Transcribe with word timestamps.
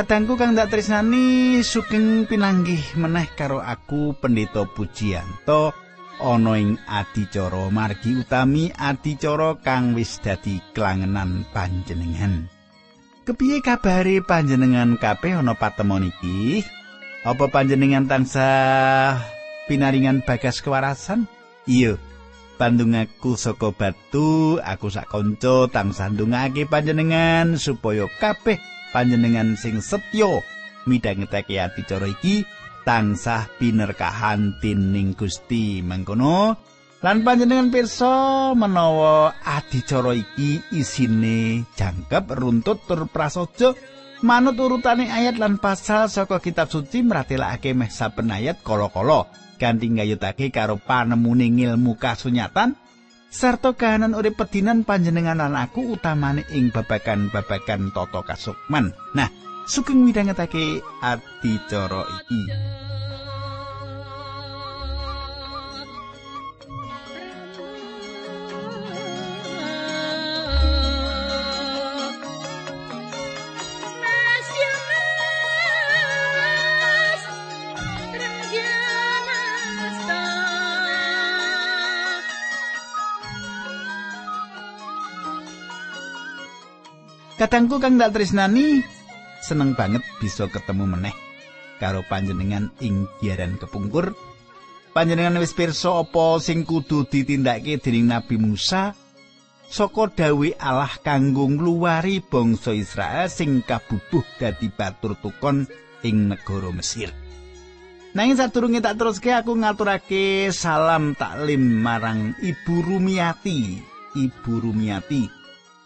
Kadangku 0.00 0.40
kang 0.40 0.56
dak 0.56 0.72
tresnani 0.72 1.60
sugeng 1.60 2.24
pinanggih 2.24 2.96
meneh 2.96 3.28
karo 3.36 3.60
aku 3.60 4.16
Pendeta 4.16 4.64
Pujiyanto 4.64 5.76
ana 6.16 6.56
ing 6.56 6.80
adicara 6.88 7.68
margi 7.68 8.16
utami 8.16 8.72
adicara 8.72 9.60
kang 9.60 9.92
wis 9.92 10.16
dadi 10.24 10.56
klangenan 10.72 11.44
panjenengan. 11.52 12.48
Kepiye 13.28 13.60
kabare 13.60 14.24
panjenengan 14.24 14.96
kabeh 14.96 15.36
ana 15.36 15.52
patemon 15.52 16.08
iki? 16.08 16.64
Apa 17.28 17.52
panjenengan 17.52 18.08
tansah 18.08 19.20
pinaringan 19.68 20.24
bagas 20.24 20.64
kewarasan? 20.64 21.28
Iya. 21.68 22.00
Bandungaku 22.56 23.36
saka 23.36 23.68
batu, 23.68 24.56
aku 24.64 24.88
sak 24.88 25.12
kanca 25.12 25.68
tansah 25.68 26.08
ndongake 26.08 26.64
panjenengan 26.64 27.60
supaya 27.60 28.08
kabeh 28.16 28.79
panjenengan 28.90 29.54
sing 29.54 29.82
setya 29.82 30.42
midhangetake 30.84 31.58
adicara 31.58 32.10
iki 32.10 32.46
tansah 32.82 33.46
pinerkahan 33.60 34.58
tining 34.58 35.14
Gusti 35.14 35.84
mangkono. 35.84 36.56
Lan 37.00 37.24
panjenengan 37.24 37.72
pirsa 37.72 38.52
menawa 38.52 39.32
adicara 39.40 40.12
iki 40.12 40.60
isine 40.68 41.64
jangkep 41.72 42.28
runtut 42.36 42.84
tur 42.84 43.08
prasaja 43.08 43.72
manut 44.20 44.60
urutane 44.60 45.08
ayat 45.08 45.40
lan 45.40 45.56
pasal 45.56 46.12
saka 46.12 46.44
kitab 46.44 46.68
suci 46.68 47.00
mratelakake 47.00 47.72
meh 47.72 47.88
saben 47.88 48.28
ayat 48.28 48.60
kala-kala 48.60 49.32
ganti 49.56 49.88
nggayutake 49.88 50.52
karo 50.52 50.76
panemune 50.76 51.48
ilmu 51.48 51.96
kasunyatan 51.96 52.76
sarta 53.30 53.72
kahanan 53.72 54.18
urip 54.18 54.36
pedinan 54.36 54.82
panjenengan 54.82 55.38
lan 55.38 55.54
aku 55.54 55.94
utamane 55.94 56.42
ing 56.50 56.74
babagan-babagan 56.74 57.94
tata 57.94 58.20
kasukman. 58.26 58.90
Nah, 59.14 59.30
sugeng 59.70 60.02
midhangetake 60.02 60.82
adicara 61.00 62.02
iki. 62.04 62.42
Kadangku 87.40 87.80
kang 87.80 87.96
dak 87.96 88.12
tresnani 88.12 88.84
seneng 89.40 89.72
banget 89.72 90.04
bisa 90.20 90.44
ketemu 90.52 90.84
meneh 90.84 91.16
karo 91.80 92.04
panjenengan 92.04 92.68
ing 92.84 93.08
giaran 93.16 93.56
kepungkur. 93.56 94.12
Panjenengan 94.92 95.40
wis 95.40 95.56
pirsa 95.56 96.04
apa 96.04 96.36
sing 96.44 96.68
kudu 96.68 97.08
ditindakake 97.08 97.80
dening 97.80 98.12
Nabi 98.12 98.36
Musa 98.36 98.92
saka 99.72 100.12
dawe 100.12 100.48
Allah 100.60 100.92
kanggo 101.00 101.48
ngluwari 101.48 102.20
bangsa 102.20 102.76
Israel 102.76 103.32
sing 103.32 103.64
kabubuh 103.64 104.20
dadi 104.36 104.68
batur 104.68 105.16
tukon 105.16 105.64
ing 106.04 106.28
negara 106.28 106.68
Mesir. 106.76 107.08
Nanging 108.12 108.36
sadurunge 108.36 108.84
tak 108.84 109.00
teruske 109.00 109.32
aku 109.32 109.56
ngaturake 109.56 110.52
salam 110.52 111.16
taklim 111.16 111.80
marang 111.80 112.36
Ibu 112.44 112.84
Rumiati. 112.84 113.80
Ibu 114.12 114.52
Rumiati 114.60 115.39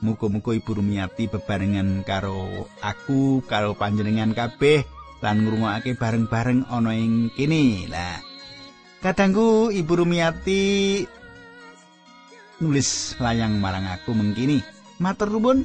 Muga-muga 0.04 0.53
Ibu 0.53 0.84
Rumiati 0.84 1.32
bebarengan 1.32 2.04
karo 2.04 2.69
aku, 2.84 3.41
karo 3.48 3.72
panjenengan 3.72 4.37
kabeh 4.37 4.84
lan 5.25 5.48
ngrungokake 5.48 5.97
bareng-bareng 5.97 6.69
ana 6.69 6.92
ing 6.92 7.32
kene. 7.32 7.88
Lah. 7.88 8.20
Kadangku 9.00 9.72
Ibu 9.72 10.04
Rumiati 10.04 10.62
nulis 12.60 13.16
layang 13.16 13.56
marang 13.64 13.88
aku 13.88 14.12
mengkini. 14.12 14.60
Matur 15.00 15.32
nuwun. 15.32 15.64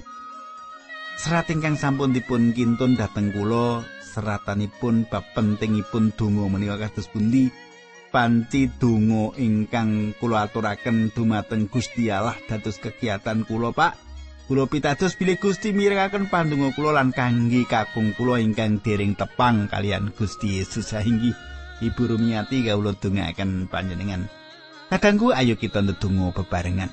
Serat 1.20 1.52
ingkang 1.52 1.76
sampun 1.76 2.16
dipun 2.16 2.56
kintun 2.56 2.96
dhateng 2.96 3.36
kula 3.36 3.84
seratanipun 4.16 5.04
bab 5.12 5.28
pentingipun 5.36 6.16
donga 6.16 6.48
menika 6.48 6.80
kados 6.80 7.12
pundi? 7.12 7.52
Panci 8.10 8.72
donga 8.80 9.36
ingkang 9.36 10.16
kula 10.16 10.48
aturaken 10.48 11.12
dumateng 11.12 11.68
Gusti 11.68 12.08
Allah 12.08 12.40
dados 12.48 12.80
kegiatan 12.80 13.44
kula, 13.44 13.76
Pak. 13.76 14.09
Kula 14.50 14.66
pitados 14.66 15.14
bilih 15.14 15.38
Gusti 15.38 15.70
mirengaken 15.78 16.26
pandonga 16.26 16.74
kula 16.74 16.98
lan 16.98 17.14
kangge 17.14 17.70
kakung 17.70 18.18
kula 18.18 18.42
ingkang 18.42 18.82
dereng 18.82 19.14
tepang 19.14 19.70
kalian 19.70 20.10
Gusti 20.10 20.58
Yesus 20.58 20.90
sainggih 20.90 21.38
Ibu 21.86 22.18
Rumiati 22.18 22.66
kawula 22.66 22.98
dongaaken 22.98 23.70
panjenengan. 23.70 24.26
Kadangku 24.90 25.38
ayo 25.38 25.54
kita 25.54 25.86
ndedonga 25.86 26.34
bebarengan. 26.34 26.90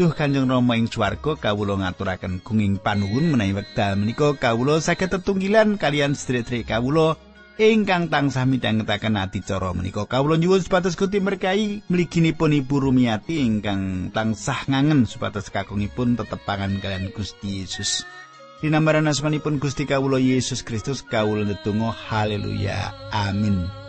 Duh 0.00 0.16
Kanjeng 0.16 0.48
Rama 0.48 0.80
ing 0.80 0.88
swarga 0.88 1.36
kawula 1.36 1.76
ngaturaken 1.76 2.40
gunging 2.40 2.80
panuwun 2.80 3.36
menawi 3.36 3.60
wekdal 3.60 4.00
menika 4.00 4.32
kawula 4.40 4.80
saged 4.80 5.12
tetunggilan 5.12 5.76
kalian 5.76 6.16
sedherek 6.16 6.72
kawula 6.72 7.20
ingkang 7.60 8.08
tansah 8.08 8.48
midhangetaken 8.48 9.20
adicara 9.20 9.76
menika 9.76 10.08
kawula 10.08 10.40
nyuwun 10.40 10.64
supados 10.64 10.96
Gusti 10.96 11.20
berkahi 11.20 11.84
mliginipun 11.92 12.56
Ibu 12.56 12.88
Rumiati 12.88 13.44
ingkang 13.44 14.14
tansah 14.14 14.64
ngangen 14.70 15.04
supados 15.04 15.52
kakungipun 15.52 16.16
tetepangan 16.16 16.80
kalian 16.80 17.12
Gusti 17.12 17.60
Yesus. 17.60 18.08
Dinambaran 18.62 19.10
asmanipun 19.10 19.58
Gusti 19.58 19.84
kawula 19.84 20.22
Yesus 20.22 20.62
Kristus 20.62 21.02
kawula 21.02 21.44
ndedonga 21.44 21.90
haleluya 21.92 22.94
amin. 23.10 23.81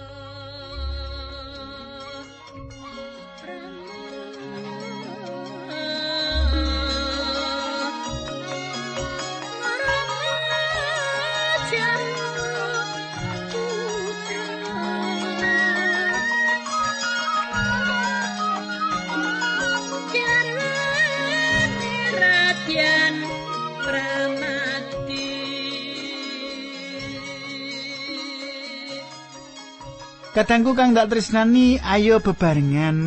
Kadangku 30.44 30.76
kang 30.76 30.92
dak 30.92 31.08
tresnani 31.08 31.80
ayo 31.80 32.20
bebarengan 32.20 33.00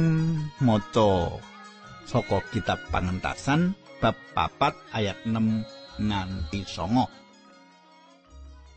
maca 0.56 1.36
saka 2.08 2.40
kitab 2.48 2.80
pangentasan 2.88 3.76
bab 4.00 4.16
papat 4.32 4.72
ayat 4.96 5.20
6 5.28 6.00
nganti 6.00 6.64
songo. 6.64 7.12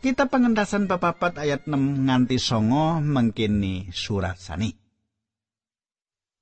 Kitab 0.04 0.28
pangentasan 0.28 0.84
bab 0.92 1.00
papat 1.00 1.40
ayat 1.40 1.64
6 1.64 2.04
nganti 2.04 2.36
songo 2.36 3.00
mengkini 3.00 3.88
surasani. 3.88 4.76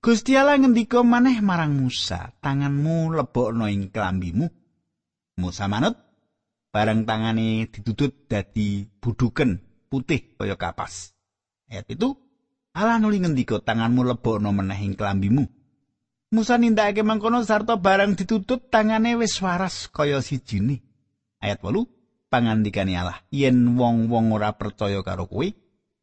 Gusti 0.03 0.35
Allah 0.35 0.59
ngendika 0.59 1.07
maneh 1.07 1.39
marang 1.39 1.71
Musa, 1.71 2.35
tanganmu 2.43 3.15
lebokno 3.15 3.71
ing 3.71 3.95
kelambimu. 3.95 4.51
Musa 5.39 5.71
manut, 5.71 5.95
bareng 6.75 7.07
tangane 7.07 7.71
ditutut 7.71 8.27
dadi 8.27 8.91
buduken 8.99 9.63
putih 9.87 10.35
kaya 10.35 10.59
kapas. 10.59 11.15
Ayat 11.69 11.87
itu 11.93 12.17
Allah 12.73 12.97
nuli 13.01 13.21
ngendika 13.21 13.61
tanganmu 13.61 14.05
lebokno 14.05 14.53
meneh 14.53 14.81
ing 14.81 14.97
kelambimu. 14.97 15.45
Musa 16.29 16.61
nindakake 16.61 17.01
mangkono 17.01 17.41
sarta 17.41 17.81
barang 17.81 18.13
ditutut 18.13 18.69
tangane 18.69 19.17
wis 19.17 19.41
waras 19.41 19.89
kaya 19.89 20.21
sijine. 20.21 20.85
Ayat 21.41 21.65
8 21.65 22.29
pangandikane 22.29 22.93
Allah 22.99 23.25
yen 23.33 23.79
wong-wong 23.79 24.37
ora 24.37 24.53
percaya 24.53 25.01
karo 25.01 25.25
kowe 25.25 25.49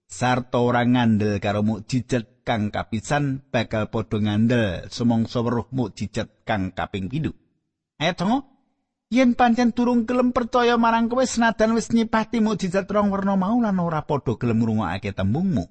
sarta 0.10 0.58
ora 0.58 0.82
ngandel 0.82 1.38
karo 1.38 1.62
mukjizat 1.62 2.42
kang 2.42 2.74
kapisan 2.74 3.46
bakal 3.54 3.90
padha 3.94 4.18
ngandel 4.22 4.90
sumangsa 4.90 5.46
weruh 5.46 5.70
mukjizat 5.70 6.46
kang 6.46 6.74
kaping 6.74 7.10
pindho. 7.10 7.38
Ayat 8.02 8.18
9 8.18 8.55
Yen 9.16 9.32
pancen 9.32 9.72
turung 9.72 10.04
gelem 10.04 10.36
percaya 10.36 10.76
marang 10.76 11.08
kowe 11.08 11.24
senadan 11.24 11.72
wis 11.72 11.88
nyipati 11.96 12.44
mukjizat 12.44 12.84
rong 12.92 13.16
werna 13.16 13.40
mau 13.40 13.56
lan 13.64 13.80
ora 13.80 14.04
padha 14.04 14.36
gelem 14.36 14.60
ngrungokake 14.60 15.16
tembungmu. 15.16 15.64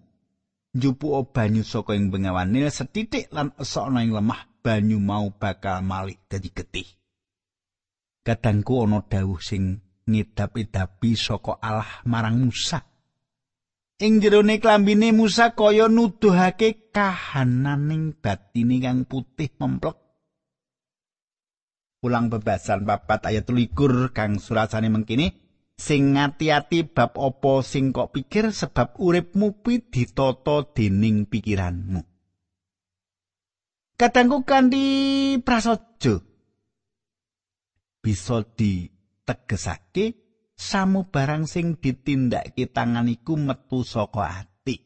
Njupuk 0.72 1.36
banyu 1.36 1.60
saka 1.60 1.92
ing 1.92 2.08
bengawan 2.08 2.48
Nil 2.48 2.72
setitik 2.72 3.28
lan 3.36 3.52
esokna 3.60 4.00
ing 4.00 4.16
lemah 4.16 4.48
banyu 4.64 4.96
mau 4.96 5.28
bakal 5.28 5.84
malih 5.84 6.16
dadi 6.24 6.48
getih. 6.56 6.88
Kadangku 8.24 8.80
ana 8.80 9.04
dawuh 9.04 9.36
sing 9.44 9.76
ngidap-idapi 10.08 11.12
saka 11.12 11.60
Allah 11.60 12.00
marang 12.08 12.48
Musa. 12.48 12.80
Ing 14.00 14.24
jerone 14.24 14.56
klambine 14.56 15.12
Musa 15.12 15.52
kaya 15.52 15.92
nuduhake 15.92 16.88
kahananing 16.96 18.16
batine 18.24 18.80
kang 18.80 19.04
putih 19.04 19.52
memplek 19.60 20.03
ulang 22.04 22.28
bebasan 22.28 22.84
papat 22.84 23.32
ayat 23.32 23.48
likur 23.48 24.12
kang 24.12 24.36
surasane 24.36 24.92
mengkini 24.92 25.32
sing 25.74 26.14
ngati-ati 26.14 26.84
bab 26.86 27.16
apa 27.16 27.64
sing 27.64 27.90
kok 27.90 28.12
pikir 28.12 28.52
sebab 28.52 29.00
uripmu 29.00 29.64
kuwi 29.64 29.82
ditata 29.88 30.68
dening 30.76 31.24
pikiranmu. 31.26 32.04
Kadangku 33.94 34.42
kanthi 34.44 34.86
prasaja 35.40 36.18
bisa 38.04 38.44
ditegesake 38.44 40.18
samu 40.54 41.08
barang 41.08 41.46
sing 41.48 41.78
ditindakake 41.78 42.68
tangan 42.70 43.08
iku 43.08 43.38
metu 43.38 43.86
saka 43.86 44.44
ati. 44.44 44.76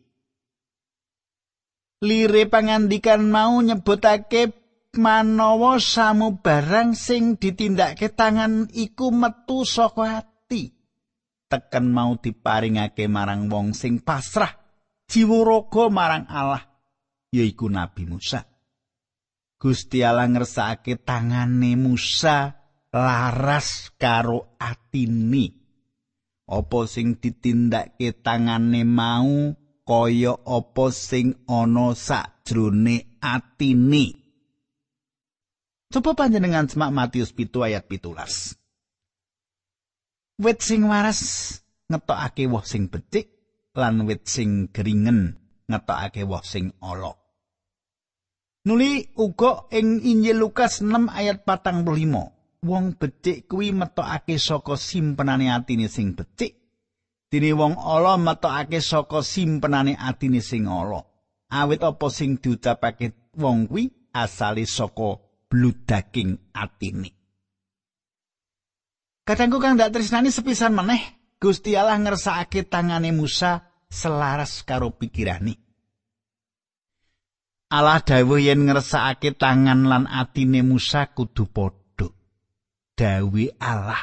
Lire 2.05 2.47
pangandikan 2.47 3.27
mau 3.27 3.59
nyebutake 3.59 4.55
manawa 4.97 5.77
samu 5.77 6.41
barang 6.41 6.97
sing 6.97 7.37
ditindakake 7.37 8.17
tangan 8.17 8.73
iku 8.73 9.13
metu 9.13 9.69
saka 9.69 10.25
ati. 10.25 10.73
Teken 11.49 11.93
mau 11.93 12.17
diparingake 12.17 13.09
marang 13.09 13.49
wong 13.49 13.73
sing 13.77 14.01
pasrah 14.05 14.53
jiwa 15.09 15.65
marang 15.89 16.29
Allah 16.29 16.65
yaiku 17.33 17.69
Nabi 17.69 18.05
Musa. 18.05 18.45
Gusti 19.59 20.07
Allah 20.07 20.31
ngersakake 20.31 21.03
tangane 21.03 21.75
Musa 21.75 22.55
laras 22.95 23.91
karo 23.99 24.55
atini. 24.61 25.51
Apa 26.49 26.89
sing 26.89 27.19
ditindakake 27.21 28.23
tangane 28.25 28.87
mau 28.87 29.53
kaya 29.83 30.33
apa 30.47 30.87
sing 30.95 31.45
ana 31.49 31.93
sakjroning 31.93 33.19
atini. 33.21 34.18
Coba 35.89 36.13
panjenengan 36.13 36.69
semak 36.69 36.93
Matius 36.93 37.33
pitu 37.33 37.65
ayat 37.65 37.89
pitulas. 37.89 38.53
Wit 40.37 40.61
sing 40.61 40.85
waras 40.85 41.21
ngetokake 41.89 42.45
woh 42.45 42.61
sing 42.61 42.93
becik 42.93 43.33
lan 43.73 44.05
wit 44.05 44.29
sing 44.29 44.69
geringen 44.69 45.41
ngetokake 45.65 46.29
woh 46.29 46.45
sing 46.45 46.77
ala. 46.85 47.17
Nuli 48.69 49.17
uga 49.17 49.65
ing 49.73 50.05
Injil 50.05 50.37
Lukas 50.37 50.85
6 50.85 51.09
ayat 51.09 51.49
45. 51.49 52.69
Wong 52.69 52.85
becik 53.01 53.49
kuwi 53.49 53.73
metokake 53.73 54.37
saka 54.37 54.77
simpenane 54.77 55.49
atine 55.49 55.89
sing 55.89 56.13
becik. 56.13 56.53
Dene 57.33 57.57
wong 57.57 57.81
ala 57.81 58.21
metokake 58.21 58.85
saka 58.85 59.25
simpenane 59.25 59.97
atine 59.97 60.45
sing 60.45 60.69
ala. 60.69 61.01
Awit 61.49 61.81
apa 61.81 62.13
sing 62.13 62.37
diucapake 62.37 63.33
wong 63.41 63.73
kuwi 63.73 64.13
asale 64.13 64.69
saka 64.69 65.28
bludaking 65.49 66.53
atine. 66.53 67.11
Kadangku 69.25 69.61
kang 69.61 69.77
dak 69.77 69.93
tresnani 69.93 70.33
sepisan 70.33 70.73
meneh, 70.73 71.01
Gusti 71.37 71.77
Allah 71.77 72.01
ngersakake 72.01 72.65
tangane 72.69 73.13
Musa 73.13 73.69
selaras 73.89 74.65
karo 74.65 74.97
pikirane. 74.97 75.57
Allah 77.69 78.01
dawuh 78.01 78.41
yen 78.41 78.65
ngersakake 78.65 79.37
tangan 79.37 79.85
lan 79.85 80.05
atine 80.09 80.65
Musa 80.65 81.13
kudu 81.13 81.45
padha. 81.53 82.09
Dawi 82.97 83.53
Allah. 83.61 84.01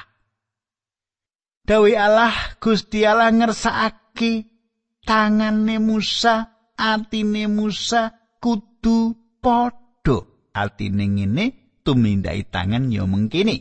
Dawi 1.65 1.97
Allah 1.97 2.33
Gusti 2.61 3.01
Allah 3.01 3.33
ngersakake 3.33 4.45
tangane 5.01 5.81
Musa, 5.81 6.69
atine 6.77 7.49
Musa 7.49 8.13
kudu 8.37 9.17
padha. 9.41 9.84
Artine 10.55 11.03
ngene 11.11 11.45
tumindai 11.83 12.47
tangan 12.47 12.87
ya 12.87 13.03
mengkini. 13.03 13.59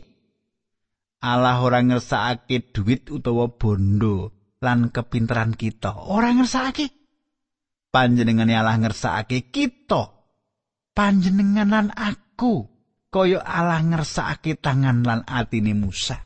Allah 1.19 1.59
ora 1.59 1.83
ngersakake 1.83 2.71
duit 2.71 3.11
utawa 3.11 3.51
bondo 3.51 4.31
lan 4.63 4.89
kepinteran 4.89 5.51
kita. 5.51 6.07
Ora 6.07 6.31
ngersakake. 6.31 6.87
Panjenengan 7.91 8.47
Allah 8.49 8.79
ngersakake 8.79 9.51
kita. 9.51 10.15
Panjenengan 10.95 11.67
lan 11.67 11.87
aku 11.91 12.71
kaya 13.11 13.43
Allah 13.43 13.83
ngersakake 13.83 14.55
tangan 14.63 15.03
lan 15.03 15.27
atine 15.27 15.75
Musa. 15.75 16.23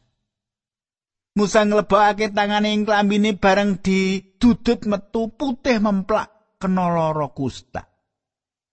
Musa 1.37 1.63
nglebokake 1.63 2.35
tangane 2.35 2.73
ing 2.73 2.83
klambine 2.83 3.37
bareng 3.37 3.79
didudut 3.79 4.83
metu 4.85 5.31
putih 5.31 5.79
memplak 5.79 6.57
kena 6.59 6.91
kusta 7.31 7.88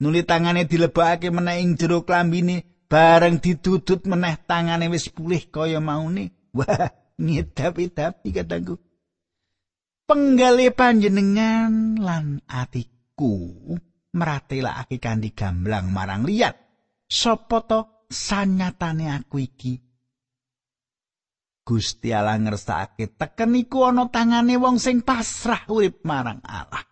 nuli 0.00 0.22
tangane 0.22 0.68
dilebokake 0.68 1.32
meneh 1.32 1.62
ing 1.62 1.76
jero 1.78 2.04
klambine 2.04 2.84
bareng 2.86 3.40
didudut 3.42 4.04
meneh 4.06 4.36
tangane 4.46 4.86
wis 4.92 5.08
pulih 5.10 5.48
kaya 5.50 5.80
maune. 5.82 6.50
Wah 6.56 6.88
ngedapi-dapi 7.16 8.28
katangku 8.32 8.76
penggale 10.06 10.70
panjenengan 10.70 11.98
lan 11.98 12.40
atiku 12.46 13.74
meratelakake 14.14 15.02
kanthi 15.02 15.34
gamblang 15.34 15.90
marang 15.90 16.22
liyat 16.22 16.54
sapa 17.10 17.58
to 17.66 17.80
sanyatane 18.08 19.10
aku 19.10 19.42
iki? 19.42 19.74
Gusti 21.66 22.14
Allah 22.14 22.38
ngersakake 22.38 23.18
teken 23.18 23.58
iku 23.58 23.90
ana 23.90 24.06
tangane 24.06 24.54
wong 24.54 24.78
sing 24.78 25.02
pasrah 25.02 25.66
urip 25.66 26.06
marang 26.06 26.38
Allah 26.46 26.86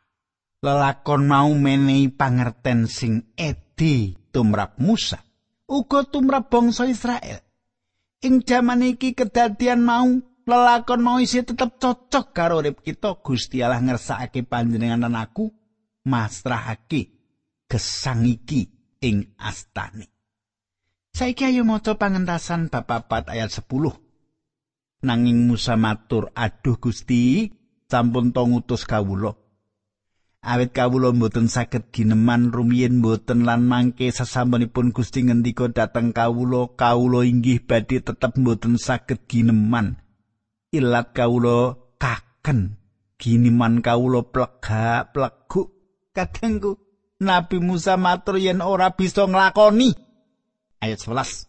lelakon 0.65 1.29
mau 1.29 1.53
menehi 1.53 2.09
pangerten 2.09 2.89
sing 2.89 3.37
edi 3.37 4.17
tumrap 4.33 4.81
Musa. 4.81 5.21
Uga 5.69 6.09
tumrap 6.09 6.49
bangsa 6.49 6.89
Israel. 6.89 7.45
Ing 8.25 8.41
jaman 8.41 8.81
iki 8.81 9.13
kedadian 9.13 9.85
mau 9.85 10.09
lelakon 10.49 11.05
mau 11.05 11.21
isih 11.21 11.45
tetep 11.45 11.77
cocok 11.77 12.33
karo 12.33 12.65
urip 12.65 12.81
kita. 12.81 13.21
Gusti 13.21 13.61
Allah 13.61 13.85
ngersakake 13.85 14.49
panjenengan 14.49 15.05
lan 15.05 15.21
aku 15.21 15.53
masrahake 16.09 17.13
gesang 17.69 18.25
iki 18.25 18.73
ing 19.05 19.37
astane. 19.37 20.09
Saiki 21.13 21.47
ayo 21.47 21.63
maca 21.63 21.95
pangentasan 21.95 22.73
bab 22.73 22.89
4 22.89 23.37
ayat 23.37 23.53
10 23.53 23.69
nanging 25.05 25.47
Musa 25.47 25.77
matur 25.77 26.33
aduh 26.33 26.81
Gusti 26.81 27.53
sampun 27.87 28.33
to 28.33 28.43
ngutus 28.43 28.89
kawula 28.89 29.44
awit 30.45 30.77
kawula 30.77 31.11
mboten 31.17 31.49
saged 31.49 31.89
gineman 31.89 32.53
rumiyin 32.53 33.01
mboten 33.01 33.49
lan 33.49 33.65
mangke 33.65 34.13
sesampunipun 34.13 34.93
Gusti 34.93 35.25
ngendika 35.25 35.73
dhateng 35.73 36.13
kawula 36.13 36.77
kawula 36.77 37.25
inggih 37.25 37.65
badhe 37.65 38.05
tetep 38.05 38.37
mboten 38.37 38.77
saged 38.77 39.25
gineman 39.25 39.97
ilat 40.71 41.17
kawula 41.17 41.81
kaken 41.97 42.77
gineman 43.17 43.81
kawula 43.81 44.21
plega 44.29 45.09
plegu 45.09 45.73
kadangku 46.13 46.85
Nabi 47.25 47.63
Musa 47.63 47.95
matur 47.97 48.37
yen 48.37 48.59
ora 48.59 48.91
bisa 48.93 49.25
nglakoni. 49.25 49.95
Ayat 50.83 51.01
11 51.07 51.49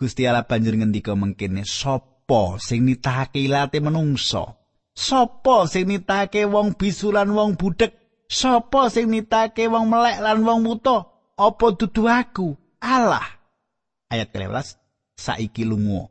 Gusti 0.00 0.24
Allah 0.24 0.48
banjur 0.48 0.74
ngendika 0.74 1.12
mengkene 1.12 1.68
sapa 1.68 2.56
sing 2.56 2.88
nitahake 2.88 3.44
ilate 3.44 3.78
menungso? 3.84 4.56
Sopo 4.96 5.68
sing 5.70 5.86
nitake 5.86 6.48
wong 6.48 6.74
bisulan 6.74 7.30
wong 7.30 7.54
budek 7.54 7.99
Sopo 8.30 8.86
sing 8.86 9.10
nitake 9.10 9.66
wong 9.66 9.90
melek 9.90 10.22
lan 10.22 10.46
wong 10.46 10.62
buta? 10.62 11.02
Apa 11.34 11.74
dudu 11.74 12.06
aku? 12.06 12.54
Allah. 12.78 13.26
Ayat 14.06 14.30
13. 14.30 14.78
Saiki 15.18 15.66
lunga. 15.66 16.06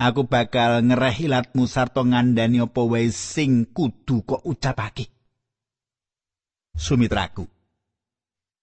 Aku 0.00 0.24
bakal 0.24 0.80
ngereh 0.88 1.28
ilatmu 1.28 1.68
sarta 1.68 2.00
ngandani 2.00 2.64
apa 2.64 2.80
wae 2.80 3.12
sing 3.12 3.68
kudu 3.68 4.24
kok 4.24 4.40
ucapake. 4.40 5.12
Sumitraku. 6.72 7.44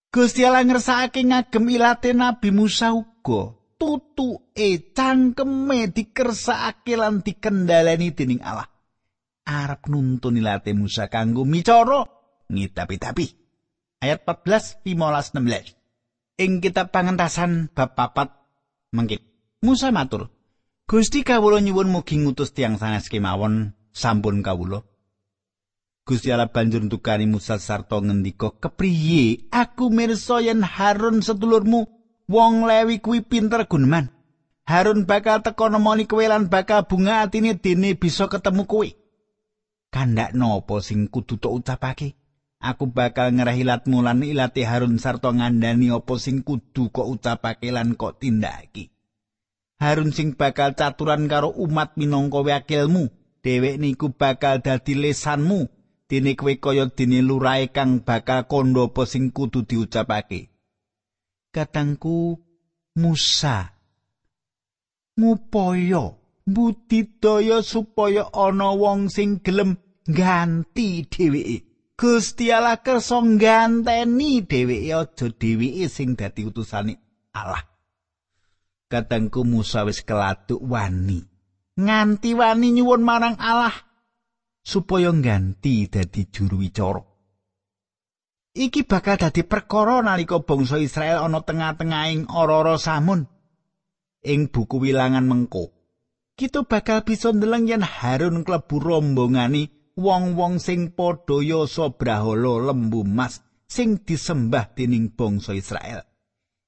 Gusti 0.09 0.41
Allah 0.47 0.65
ngersakake 0.65 1.21
ngagem 1.21 1.69
ilate 1.69 2.17
Nabi 2.17 2.49
Musa 2.49 2.97
uga. 2.97 3.53
Tutuke 3.75 4.95
cangkeme 4.95 5.91
dikersakake 5.91 6.95
lan 6.97 7.21
dikendhaleni 7.21 8.15
dening 8.15 8.41
Allah. 8.41 8.71
Arep 9.45 9.85
nuntun 9.91 10.39
ilate 10.39 10.71
Musa 10.71 11.11
kanggo 11.11 11.43
micara 11.43 12.15
ngitapi-tapi. 12.49 13.25
Ayat 14.01 14.25
14, 14.27 14.81
15, 14.85 15.33
16. 15.33 15.75
Ing 16.35 16.59
kitab 16.59 16.91
pangentasan 16.91 17.71
bab 17.71 17.95
papat 17.95 18.29
mengkit. 18.91 19.23
Musa 19.63 19.89
matur, 19.89 20.29
Gusti 20.85 21.25
kawula 21.25 21.57
nyuwun 21.65 21.89
mugi 21.89 22.21
ngutus 22.21 22.53
tiang 22.53 22.77
sanes 22.77 23.09
kemawon 23.09 23.73
sampun 23.89 24.45
kawula. 24.45 24.85
Gusti 26.05 26.29
Allah 26.29 26.53
banjur 26.53 26.85
ntukani 26.85 27.25
Musa 27.25 27.57
sarta 27.57 27.97
ngendika, 27.97 28.53
"Kepriye 28.61 29.49
aku 29.49 29.89
mirsa 29.89 30.37
yen 30.45 30.61
Harun 30.61 31.25
sedulurmu 31.25 31.89
wong 32.29 32.69
Lewi 32.69 33.01
kuwi 33.01 33.25
pinter 33.25 33.65
guneman? 33.65 34.13
Harun 34.69 35.09
bakal 35.09 35.41
teko 35.41 35.73
nemoni 35.73 36.05
kowe 36.05 36.21
lan 36.21 36.53
bakal 36.53 36.85
bunga 36.85 37.25
atine 37.25 37.57
dene 37.57 37.97
bisa 37.97 38.29
ketemu 38.29 38.69
kowe." 38.69 38.85
Kandak 39.89 40.37
nopo 40.37 40.77
sing 40.85 41.09
kudu 41.09 41.41
tok 41.41 41.65
ucapake? 41.65 42.13
Aku 42.65 42.89
bakal 42.89 43.29
ngerahilatmu 43.29 44.01
lan 44.01 44.25
ilati 44.25 44.65
Harun 44.65 44.97
sarta 44.97 45.29
ngandani 45.29 45.93
apa 45.93 46.17
sing 46.17 46.41
kudu 46.41 46.89
kok 46.89 47.05
ucapake 47.05 47.69
lan 47.69 47.93
kok 47.93 48.17
tindakake. 48.17 48.89
Harun 49.77 50.09
sing 50.09 50.33
bakal 50.33 50.73
caturan 50.73 51.29
karo 51.29 51.53
umat 51.53 51.93
minangka 51.93 52.41
wakilmu 52.41 53.13
dhewek 53.45 53.77
niku 53.77 54.09
bakal 54.09 54.65
dadi 54.65 54.97
lesanmu. 54.97 55.69
Dene 56.05 56.37
kowe 56.37 56.53
kaya 56.61 56.85
dene 56.85 57.25
lurae 57.25 57.73
kang 57.73 58.05
bakal 58.05 58.45
kandha 58.45 58.85
apa 58.89 59.09
sing 59.09 59.33
kudu 59.33 59.65
diucapake. 59.65 60.53
Katangku 61.49 62.37
Musa. 63.01 63.73
Ngupaya 65.17 66.13
budidaya 66.45 67.65
supaya 67.65 68.29
ana 68.29 68.69
wong 68.77 69.09
sing 69.09 69.41
gelem 69.41 69.81
ganti 70.05 71.09
dheweke 71.09 71.74
Gusti 71.95 72.51
Allah 72.51 72.83
kersa 72.83 73.23
ganteni 73.39 74.43
dheweke 74.43 74.91
aja 74.91 75.27
dheweke 75.31 75.87
sing 75.87 76.19
dadi 76.19 76.43
utusane 76.43 76.99
Allah 77.31 77.63
katangku 78.91 79.47
Musa 79.47 79.87
wis 79.87 80.03
keladuk 80.03 80.59
wani 80.59 81.23
nganti 81.79 82.35
wani 82.35 82.75
nyuwun 82.75 82.99
marang 82.99 83.39
Allah 83.39 83.71
supaya 84.65 85.13
ganti 85.13 85.85
dadi 85.85 86.25
juru 86.27 86.65
wicara. 86.65 87.03
Iki 88.55 88.87
bakal 88.87 89.19
dadi 89.19 89.43
perkara 89.43 90.01
nalika 90.01 90.41
bangsa 90.41 90.79
Israel 90.79 91.21
ana 91.27 91.43
tengah-tengahing 91.43 92.31
ora-ora 92.31 92.79
samun. 92.79 93.27
Ing 94.25 94.49
buku 94.49 94.81
wilangan 94.81 95.27
mengko, 95.27 95.69
kita 96.33 96.65
bakal 96.65 97.05
bisa 97.05 97.29
ndeleng 97.29 97.69
yen 97.69 97.83
Harun 97.85 98.41
klebu 98.41 98.81
rombongani 98.81 99.69
wong-wong 99.95 100.59
sing 100.59 100.91
padha 100.91 101.39
yasa 101.39 101.91
brahala 101.95 102.71
lembu 102.71 103.07
mas 103.07 103.39
sing 103.65 104.03
disembah 104.03 104.75
dening 104.75 105.11
bangsa 105.15 105.55
Israel. 105.55 106.03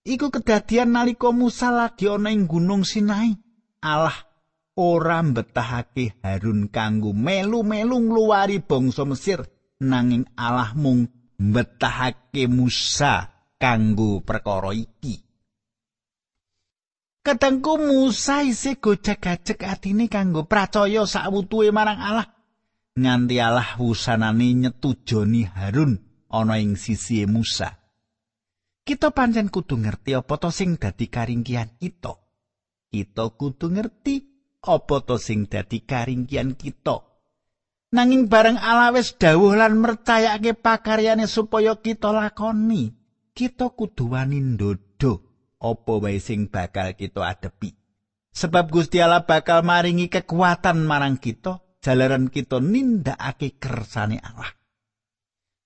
Iku 0.07 0.31
kedadian 0.31 0.96
nalika 0.96 1.36
Musa 1.36 1.67
lagi 1.67 2.07
ana 2.07 2.31
ing 2.31 2.48
Gunung 2.48 2.88
Sinai. 2.88 3.36
Allah 3.84 4.15
ora 4.79 5.19
mbetahake 5.19 6.24
Harun 6.24 6.72
kanggo 6.72 7.12
melu-melu 7.12 8.00
ngluwari 8.00 8.63
bangsa 8.63 9.03
Mesir 9.03 9.43
nanging 9.84 10.24
Allah 10.39 10.72
mung 10.79 11.12
mbetahake 11.36 12.48
Musa 12.48 13.27
kanggo 13.60 14.24
perkara 14.24 14.72
iki. 14.72 15.27
Katengku 17.27 17.75
Musa 17.75 18.48
isih 18.48 18.79
gojek-gajek 18.79 19.67
atine 19.67 20.07
kanggo 20.07 20.48
percaya 20.48 21.03
sawutuhe 21.03 21.75
marang 21.75 22.00
Allah. 22.00 22.37
Nganti 22.98 23.38
Allah 23.38 23.77
wusanane 23.77 24.58
nyetujoni 24.58 25.46
Harun 25.54 26.01
ana 26.34 26.58
ing 26.58 26.74
sisi 26.74 27.24
Musa. 27.30 27.77
Kita 28.82 29.13
pancen 29.13 29.54
kudu 29.54 29.77
ngerti 29.77 30.18
apa 30.18 30.42
to 30.42 30.50
sing 30.50 30.82
dadi 30.82 31.06
karingkian 31.06 31.77
kita. 31.77 32.18
Kita 32.89 33.30
kudu 33.38 33.70
ngerti 33.70 34.16
apa 34.66 35.06
to 35.06 35.22
sing 35.22 35.46
dadi 35.46 35.86
karingkian 35.86 36.58
kita 36.58 37.08
nanging 37.88 38.27
bareng 38.27 38.60
Allah 38.60 38.92
wis 38.92 39.16
dawuh 39.16 39.56
lan 39.56 39.80
mercayake 39.80 40.51
pakaryane 40.60 41.24
supaya 41.24 41.80
kita 41.80 42.12
lakoni 42.12 42.92
kita 43.32 43.72
kudu 43.72 44.12
wani 44.12 44.44
ndodo 44.44 45.24
apa 45.63 45.94
wae 46.04 46.20
sing 46.20 46.51
bakal 46.51 46.92
kita 47.00 47.24
adepi 47.24 47.80
sebab 48.36 48.70
Gusti 48.70 49.00
Allah 49.00 49.24
bakal 49.24 49.63
maringi 49.63 50.12
kekuatan 50.12 50.84
marang 50.84 51.16
kita 51.16 51.63
jalaran 51.88 52.27
kita 52.27 52.60
nindakake 52.60 53.56
kersane 53.56 54.20
Allah 54.20 54.51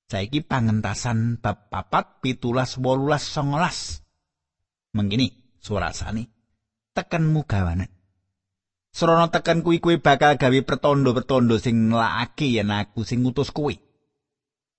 saiki 0.06 0.46
pangentasan 0.46 1.42
bab 1.42 1.74
papat 1.74 2.22
pitulas 2.22 2.78
wolulas 2.78 3.26
songolas 3.26 4.06
mengkini 4.94 5.58
surasani 5.58 6.30
tekenmu 6.94 7.42
gawanan 7.50 7.90
Srana 8.92 9.32
tekan 9.32 9.64
kuwi 9.64 9.80
kuwi 9.80 10.04
bakal 10.04 10.36
gawe 10.36 10.60
pertondo-pertondo 10.68 11.56
sing 11.64 11.88
nlakake 11.88 12.60
yen 12.60 12.76
aku 12.76 13.08
sing 13.08 13.24
ngutus 13.24 13.48
kuwi. 13.56 13.80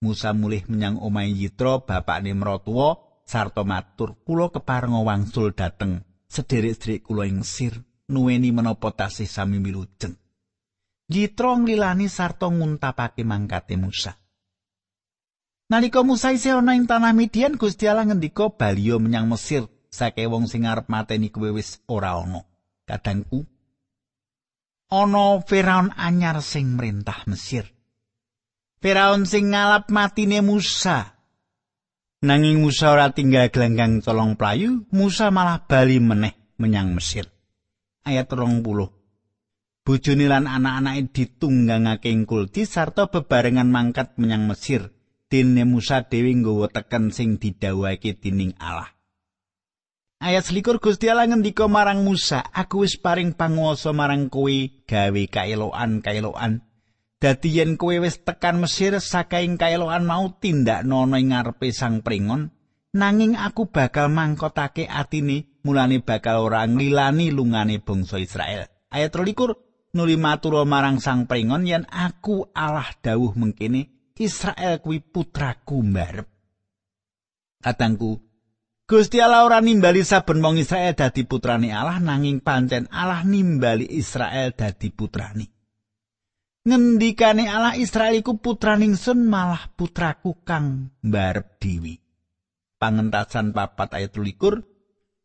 Musa 0.04 0.36
mulih 0.36 0.68
menyang 0.68 1.00
omahe 1.00 1.32
Yitro 1.32 1.88
bapakne 1.88 2.36
mrotuwa 2.36 3.00
sarta 3.24 3.64
matur 3.64 4.20
kula 4.20 4.52
kepareng 4.52 4.92
wangsul 5.00 5.56
dateng 5.56 6.04
sederek-sederek 6.28 7.08
kula 7.08 7.24
ing 7.24 7.40
Mesir 7.40 7.80
nuweni 8.12 8.52
menapa 8.52 8.92
tasih 8.92 9.24
sami 9.24 9.56
milujeng. 9.64 10.21
Yitro 11.12 11.60
nglilani 11.60 12.08
sarta 12.08 12.48
nguntapake 12.48 13.22
mangkate 13.24 13.76
Musa. 13.76 14.16
Nalika 15.68 16.00
Musa 16.04 16.32
isih 16.32 16.60
ana 16.60 16.76
ing 16.76 16.84
tanah 16.84 17.16
Midian 17.16 17.56
Gusti 17.56 17.88
Allah 17.88 18.04
ngendika 18.08 18.52
baliyo 18.52 19.00
menyang 19.00 19.28
Mesir 19.28 19.68
saking 19.88 20.28
wong 20.28 20.44
sing 20.48 20.64
arep 20.68 20.88
mateni 20.88 21.28
kuwi 21.32 21.52
wis 21.52 21.80
ora 21.88 22.16
ana. 22.16 22.44
Kadangku 22.88 23.44
ana 24.92 25.40
Firaun 25.40 25.96
anyar 25.96 26.44
sing 26.44 26.76
merintah 26.76 27.24
Mesir. 27.24 27.64
Firaun 28.84 29.24
sing 29.24 29.48
ngalap 29.48 29.88
matine 29.88 30.44
Musa. 30.44 31.16
Nanging 32.22 32.62
Musa 32.62 32.92
ora 32.92 33.10
tinggal 33.10 33.50
gelanggang 33.50 33.98
colong 33.98 34.38
playu, 34.38 34.86
Musa 34.94 35.32
malah 35.34 35.64
bali 35.66 35.98
meneh 35.98 36.54
menyang 36.60 36.94
Mesir. 36.94 37.26
Ayat 38.06 38.30
20. 38.30 39.01
Bojone 39.82 40.30
lan 40.30 40.46
anak-anake 40.46 41.10
ditunggangake 41.10 42.06
ing 42.06 42.22
kulti 42.22 42.70
sarta 42.70 43.10
bebarengan 43.10 43.66
mangkat 43.66 44.14
menyang 44.14 44.46
Mesir. 44.46 44.94
Dene 45.26 45.66
Musa 45.66 46.06
dhewe 46.06 46.30
nggawa 46.38 46.70
teken 46.70 47.10
sing 47.10 47.34
didhawuhake 47.42 48.14
dening 48.22 48.54
Allah. 48.62 48.94
Ayat 50.22 50.46
selikur 50.46 50.78
Gusti 50.78 51.10
Allah 51.10 51.26
ngendika 51.26 51.66
marang 51.66 52.06
Musa, 52.06 52.46
aku 52.54 52.86
wis 52.86 52.94
paring 52.94 53.34
panguwasa 53.34 53.90
marang 53.90 54.30
kowe 54.30 54.54
gawe 54.86 55.22
kaeloan-kaeloan. 55.26 56.62
Dadi 57.18 57.58
yen 57.58 57.74
kowe 57.74 57.98
wis 57.98 58.22
tekan 58.22 58.62
Mesir 58.62 58.94
sakaing 59.02 59.58
kaeloan 59.58 60.06
mau 60.06 60.30
tindak 60.38 60.86
nono 60.86 61.18
ing 61.18 61.34
ngarepe 61.34 61.74
sang 61.74 62.06
pringon, 62.06 62.54
nanging 62.94 63.34
aku 63.34 63.66
bakal 63.66 64.14
mangkotake 64.14 64.86
atine 64.86 65.58
mulane 65.66 65.98
bakal 65.98 66.46
ora 66.46 66.62
ngilani 66.70 67.34
lungane 67.34 67.82
bangsa 67.82 68.22
Israel. 68.22 68.70
Ayat 68.94 69.10
13 69.10 69.71
nuli 69.92 70.16
matur 70.16 70.64
marang 70.64 70.98
sang 70.98 71.28
pringon 71.28 71.68
yen 71.68 71.84
aku 71.88 72.48
Allah 72.56 72.88
dawuh 73.00 73.36
mengkene 73.36 74.12
Israel 74.16 74.80
kuwi 74.80 75.00
putraku 75.02 75.82
mbarep. 75.82 76.28
Katangku, 77.62 78.18
Gusti 78.86 79.22
Allah 79.22 79.46
ora 79.46 79.58
nimbali 79.62 80.02
saben 80.04 80.42
wong 80.42 80.60
Israel 80.60 80.92
dadi 80.92 81.24
putrane 81.24 81.70
Allah 81.72 82.02
nanging 82.02 82.42
pancen 82.42 82.90
Allah 82.90 83.22
nimbali 83.24 83.88
Israel 83.88 84.52
dadi 84.52 84.92
putrane. 84.92 85.46
Ngendikane 86.62 87.50
Allah 87.50 87.74
Israel 87.74 88.14
iku 88.14 88.38
putraning 88.38 88.94
sun 88.94 89.26
malah 89.26 89.70
putraku 89.74 90.46
kang 90.46 90.94
mbarep 91.02 91.58
dewi. 91.58 91.98
Pangentasan 92.78 93.54
papat 93.54 93.98
ayat 93.98 94.14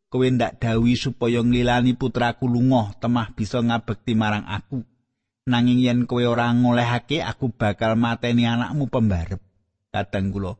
kowe 0.08 0.24
ndak 0.24 0.60
dawi 0.60 0.96
supaya 0.96 1.44
ngilani 1.44 1.92
putraku 1.92 2.48
lunga 2.48 2.96
temah 3.00 3.32
bisa 3.36 3.60
ngabekti 3.60 4.16
marang 4.16 4.44
aku. 4.48 4.84
Nanging 5.48 5.80
yen 5.80 6.04
kowe 6.04 6.24
ora 6.24 6.52
ngolehake 6.52 7.24
aku 7.24 7.52
bakal 7.52 7.96
mateni 7.96 8.44
anakmu 8.44 8.88
pembarep. 8.88 9.40
Kadang 9.88 10.28
kula 10.32 10.52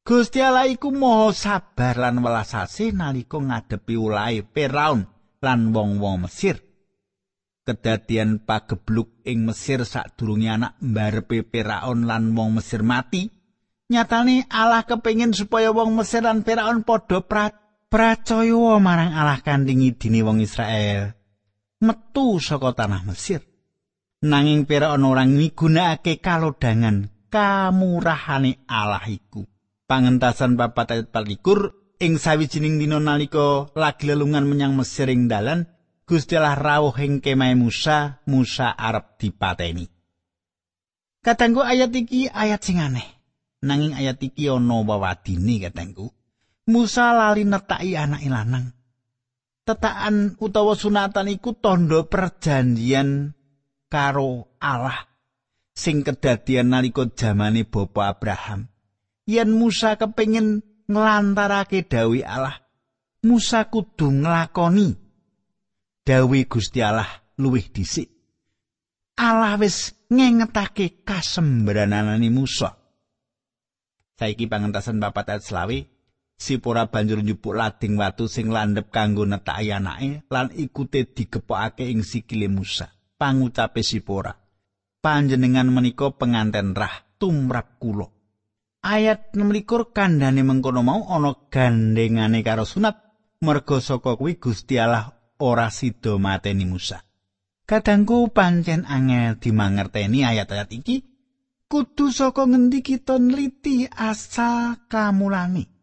Gusti 0.00 0.40
Allah 0.40 0.64
iku 0.64 0.88
maha 0.90 1.28
sabar 1.36 1.94
lan 2.00 2.24
welas 2.24 2.56
asih 2.56 2.96
nalika 2.96 3.36
ngadepi 3.36 4.00
ulahe 4.00 4.40
Firaun 4.40 5.04
lan 5.44 5.60
wong-wong 5.76 6.24
Mesir. 6.24 6.56
Kedadian 7.68 8.40
pagebluk 8.40 9.20
ing 9.28 9.44
Mesir 9.44 9.84
sadurunge 9.84 10.48
anak 10.48 10.80
mbarepe 10.80 11.44
Firaun 11.44 12.08
lan 12.08 12.32
wong 12.32 12.56
Mesir 12.58 12.80
mati, 12.80 13.28
nyatane 13.92 14.48
Allah 14.48 14.88
kepengin 14.88 15.36
supaya 15.36 15.68
wong 15.68 15.92
Mesir 15.92 16.24
lan 16.24 16.48
Firaun 16.48 16.80
padha 16.80 17.20
percaya 17.90 18.78
marang 18.78 19.12
Allah 19.12 19.42
kandhing 19.42 19.82
idine 19.82 20.22
wong 20.22 20.38
Israel. 20.40 21.12
Metu 21.82 22.38
saka 22.38 22.72
tanah 22.72 23.02
Mesir. 23.02 23.42
Nanging 24.22 24.64
Firaun 24.64 25.02
ora 25.02 25.26
migunakake 25.26 26.22
kalodangan 26.22 27.10
kamurahane 27.32 28.62
Allah 28.68 29.04
iku. 29.10 29.50
pangentasan 29.90 30.54
papat 30.54 30.94
ayat 30.94 31.06
palikur 31.10 31.74
ing 31.98 32.14
sawijining 32.14 32.78
dina 32.78 33.02
nalika 33.02 33.74
lagi 33.74 34.06
lelungan 34.06 34.46
menyang 34.46 34.78
Mesir 34.78 35.10
ing 35.10 35.26
dalan 35.26 35.66
Gusti 36.06 36.38
Allah 36.38 36.54
rawuh 36.54 36.94
ing 37.02 37.18
kemah 37.18 37.58
Musa 37.58 38.22
Musa 38.30 38.70
arep 38.70 39.18
dipateni 39.18 39.90
Katanggu 41.26 41.66
ayat 41.66 41.90
iki 41.90 42.30
ayat 42.30 42.62
sing 42.62 42.78
aneh 42.78 43.04
nanging 43.66 43.98
ayat 43.98 44.22
iki 44.22 44.46
ana 44.46 44.86
wawadine 44.86 45.58
katanggu 45.66 46.14
Musa 46.70 47.10
lali 47.10 47.42
netaki 47.42 47.98
anak 47.98 48.22
lanang. 48.22 48.70
Tetakan 49.66 50.38
utawa 50.38 50.78
sunatan 50.78 51.28
iku 51.34 51.58
tondo 51.58 52.06
perjanjian 52.06 53.34
karo 53.90 54.56
Allah 54.62 55.10
sing 55.74 56.06
kedadian 56.06 56.70
nalika 56.70 57.10
jamane 57.10 57.66
Bapa 57.66 58.14
Abraham. 58.14 58.70
Yen 59.26 59.50
Musa 59.50 59.98
kepingin 59.98 60.62
nglantarake 60.86 61.86
dawi 61.86 62.22
Allah 62.22 62.56
Musa 63.20 63.68
kudu 63.68 64.08
nglakoni 64.24 64.96
dawi 66.08 66.48
Gusti 66.48 66.80
Allah 66.80 67.06
luwih 67.36 67.68
dhisik. 67.68 68.08
Allah 69.20 69.60
wis 69.60 69.92
ngengetake 70.08 71.04
kasembrananane 71.04 72.32
Musa. 72.32 72.80
Saiki 74.16 74.48
pangentasan 74.48 75.00
papat 75.00 75.36
ayat 75.36 75.44
selawi, 75.44 75.78
Sipora 76.40 76.88
banjur 76.88 77.20
njupuk 77.20 77.52
lading 77.52 78.00
watu 78.00 78.24
sing 78.24 78.48
landhep 78.48 78.88
kanggo 78.88 79.28
netaki 79.28 79.76
anake 79.76 80.24
lan 80.32 80.48
ikute 80.56 81.04
digepokake 81.12 81.84
ing 81.92 82.00
sikile 82.00 82.48
Musa. 82.48 82.88
Pangucape 83.20 83.84
Sipora, 83.84 84.32
panjenengan 85.04 85.68
menika 85.68 86.08
penganten 86.16 86.72
rah 86.72 87.04
tumrap 87.20 87.76
kula. 87.76 88.08
Ayat 88.80 89.36
16 89.36 89.92
kandhane 89.92 90.40
mengkono 90.40 90.80
mau 90.80 91.04
ana 91.12 91.36
gandengane 91.52 92.40
karo 92.40 92.64
sunat 92.64 92.96
merga 93.44 93.76
saka 93.84 94.16
kuwi 94.16 94.40
Gusti 94.40 94.80
Allah 94.80 95.12
ora 95.44 95.68
sida 95.68 96.16
mateni 96.16 96.64
Musa. 96.64 97.04
Kadangku 97.68 98.32
pancen 98.32 98.88
angel 98.88 99.36
dimangerteni 99.36 100.24
ayat-ayat 100.24 100.72
iki 100.72 101.04
kudu 101.68 102.08
saka 102.08 102.48
ngendi 102.48 102.80
kita 102.80 103.20
nliti 103.20 103.84
asal 103.92 104.80
kamulane. 104.88 105.79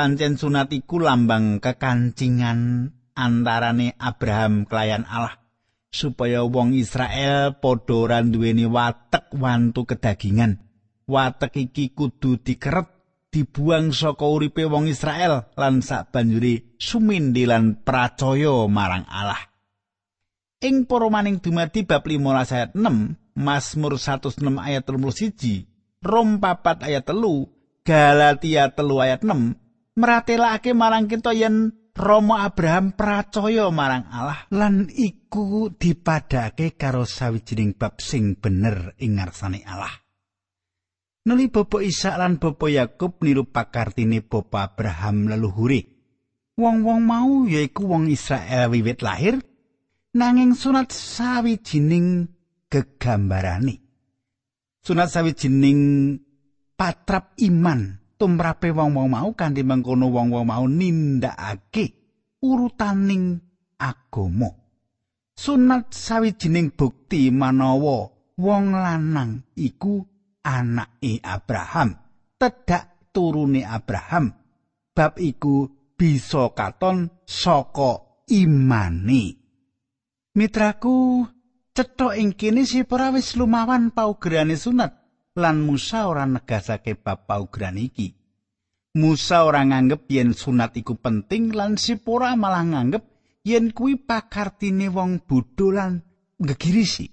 Pancen 0.00 0.40
sunat 0.40 0.72
iku 0.72 0.96
lambang 0.96 1.60
kekancingan 1.60 2.88
antarane 3.12 4.00
Abraham 4.00 4.64
kelayan 4.64 5.04
Allah 5.04 5.36
supaya 5.92 6.40
wong 6.40 6.72
Israel 6.72 7.60
padha 7.60 8.08
ora 8.08 8.24
duweni 8.24 8.64
watek 8.64 9.28
wantu 9.36 9.84
kedagingan. 9.84 10.56
Watek 11.04 11.68
iki 11.68 11.92
kudu 11.92 12.40
dikeret 12.40 12.88
dibuang 13.28 13.92
saka 13.92 14.24
uripe 14.24 14.64
wong 14.64 14.88
Israel 14.88 15.52
lan 15.52 15.84
sabanjure 15.84 16.80
sumindhi 16.80 17.44
lan 17.44 17.84
pracaya 17.84 18.64
marang 18.72 19.04
Allah. 19.04 19.52
Ing 20.64 20.88
para 20.88 21.12
maning 21.12 21.44
dumadi 21.44 21.84
bab 21.84 22.08
15 22.08 22.56
ayat 22.56 22.72
6, 22.72 23.36
Mazmur 23.36 24.00
106 24.00 24.48
ayat 24.64 24.80
31, 24.80 25.68
Rom 26.00 26.40
4 26.40 26.88
ayat 26.88 27.04
3, 27.04 27.84
Galatia 27.84 28.72
3 28.72 29.04
ayat 29.04 29.20
6 29.28 29.59
meratelake 29.98 30.76
marang 30.76 31.10
kita 31.10 31.34
yen 31.34 31.80
Romo 32.00 32.32
Abraham 32.38 32.96
percaya 32.96 33.68
marang 33.68 34.08
Allah 34.08 34.48
lan 34.56 34.88
iku 34.88 35.68
dipadake 35.68 36.72
karo 36.72 37.04
sawijining 37.04 37.76
bab 37.76 38.00
sing 38.00 38.40
bener 38.40 38.96
ing 39.04 39.20
ngarsane 39.20 39.60
Allah. 39.68 39.92
Nuli 41.28 41.52
Bapa 41.52 41.84
Ishak 41.84 42.16
lan 42.16 42.40
Bapa 42.40 42.72
Yakub 42.72 43.20
niru 43.20 43.44
pakartine 43.44 44.24
Bapa 44.24 44.72
Abraham 44.72 45.28
leluhure. 45.28 45.84
Wong-wong 46.56 47.00
mau 47.04 47.44
yaiku 47.44 47.84
wong 47.84 48.08
Israel 48.08 48.72
wiwit 48.72 49.04
lahir 49.04 49.36
nanging 50.16 50.56
sunat 50.56 50.96
sawijining 50.96 52.32
gegambarane. 52.72 53.84
Sunat 54.80 55.12
sawijining 55.12 56.16
patrap 56.80 57.36
iman 57.44 57.99
tumrape 58.20 58.68
wong-wong 58.68 59.08
mau 59.08 59.32
kanthi 59.32 59.64
mengkono 59.64 60.12
wong-wong 60.12 60.44
mau 60.44 60.68
nindakake 60.68 61.96
urutaning 62.44 63.40
agama. 63.80 64.52
Sunat 65.40 65.96
sawijining 65.96 66.76
bukti 66.76 67.32
manawa 67.32 68.12
wong 68.36 68.76
lanang 68.76 69.48
iku 69.56 70.04
anake 70.44 71.16
Abraham, 71.24 71.96
tedak 72.36 73.08
turune 73.16 73.64
Abraham. 73.64 74.36
Bab 74.92 75.16
iku 75.16 75.64
bisa 75.96 76.52
katon 76.52 77.08
saka 77.24 78.04
imane. 78.28 79.40
Mitraku, 80.36 81.24
cetha 81.72 82.20
ing 82.20 82.36
kene 82.36 82.68
si 82.68 82.84
wis 82.84 83.28
lumawan 83.40 83.96
paugerane 83.96 84.60
sunat 84.60 84.99
lan 85.40 85.64
Musa 85.64 86.04
ora 86.04 86.28
negasake 86.28 87.00
bab 87.00 87.24
paugeran 87.24 87.80
iki. 87.80 88.12
Musa 89.00 89.48
ora 89.48 89.64
nganggep 89.64 90.04
yen 90.12 90.36
sunat 90.36 90.76
iku 90.76 91.00
penting 91.00 91.56
lan 91.56 91.80
Sipora 91.80 92.36
malah 92.36 92.66
nganggep 92.68 93.04
yen 93.48 93.72
kuwi 93.72 93.96
pakartine 93.96 94.92
wong 94.92 95.24
bodho 95.24 95.72
lan 95.72 96.04
gegirisi. 96.36 97.08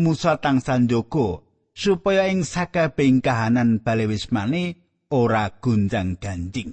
Musa 0.00 0.40
tangsan 0.40 0.88
njogo 0.88 1.44
supaya 1.76 2.24
ing 2.32 2.46
sakabehing 2.46 3.20
kahanan 3.20 3.84
bale 3.84 4.08
wismane 4.08 4.80
ora 5.12 5.50
gunjang 5.60 6.16
ganjing. 6.16 6.72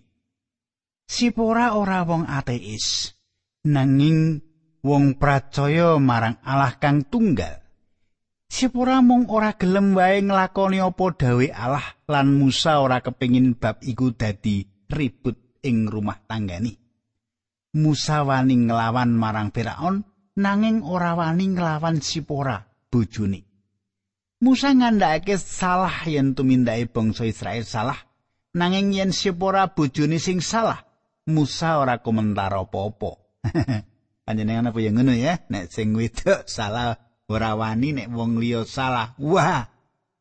Sipora 1.08 1.76
ora 1.76 2.04
wong 2.08 2.28
ateis, 2.28 3.16
nanging 3.68 4.44
wong 4.84 5.20
percaya 5.20 6.00
marang 6.00 6.40
Allah 6.44 6.80
kang 6.80 7.04
tunggal. 7.08 7.67
Sipora 8.48 9.04
mung 9.04 9.28
ora 9.28 9.60
gelem 9.60 9.92
wae 9.92 10.24
nglakoni 10.24 10.80
apa 10.80 11.06
dawe 11.14 11.48
Allah 11.52 11.88
lan 12.08 12.32
Musa 12.40 12.80
ora 12.80 13.04
kepingin 13.04 13.60
bab 13.60 13.84
iku 13.84 14.16
dadi 14.16 14.64
ribut 14.88 15.60
ing 15.68 15.92
rumah 15.92 16.24
tanggani. 16.24 16.72
Musa 17.76 18.24
wani 18.24 18.56
nglawan 18.72 19.12
marang 19.12 19.52
Firaun 19.52 20.02
nanging 20.40 20.80
ora 20.88 21.14
wani 21.20 21.52
nglawan 21.52 22.00
Sipora 22.00 22.64
bojone. 22.88 23.44
Musa 24.40 24.72
ngandhakake 24.72 25.36
salah 25.36 26.08
yen 26.08 26.32
tumindake 26.32 26.88
bangsa 26.88 27.28
Israel 27.28 27.68
salah 27.68 28.00
nanging 28.56 28.96
yen 28.96 29.12
Sipora 29.12 29.76
bojone 29.76 30.24
sing 30.24 30.40
salah 30.40 30.88
Musa 31.28 31.84
ora 31.84 32.00
komentar 32.00 32.56
apa-apa. 32.56 33.12
Panjenengan 34.28 34.72
apa 34.72 34.80
ya 34.80 34.92
ngono 34.96 35.12
ya 35.12 35.44
nek 35.52 35.68
sing 35.68 35.92
wedok 35.92 36.48
salah 36.48 36.96
ora 37.28 37.60
wani 37.60 37.92
nek 37.94 38.08
wong 38.12 38.40
liya 38.40 38.64
salah. 38.64 39.14
Wah, 39.20 39.68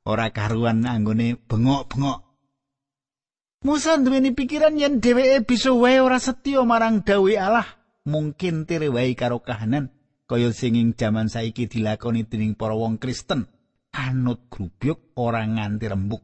ora 0.07 0.31
karuan 0.35 0.83
anggone 0.87 1.39
bengok-bengok. 1.39 2.19
Musa 3.67 3.99
duweni 3.99 4.31
pikiran 4.31 4.79
yen 4.79 5.03
dheweke 5.03 5.43
bisa 5.43 5.75
wae 5.75 5.99
ora 5.99 6.23
setya 6.23 6.63
marang 6.63 7.03
dawuh 7.03 7.35
Allah, 7.35 7.67
mungkin 8.07 8.63
tire 8.69 8.87
wae 8.93 9.17
karo 9.19 9.43
kahanan 9.43 9.91
kaya 10.27 10.51
sing 10.55 10.79
ing 10.79 10.95
jaman 10.95 11.31
saiki 11.31 11.67
dilakoni 11.71 12.27
dening 12.27 12.55
para 12.59 12.75
wong 12.75 12.99
Kristen. 12.99 13.47
Anut 13.97 14.53
grubyuk 14.53 15.17
ora 15.17 15.41
nganti 15.41 15.89
rembuk. 15.89 16.21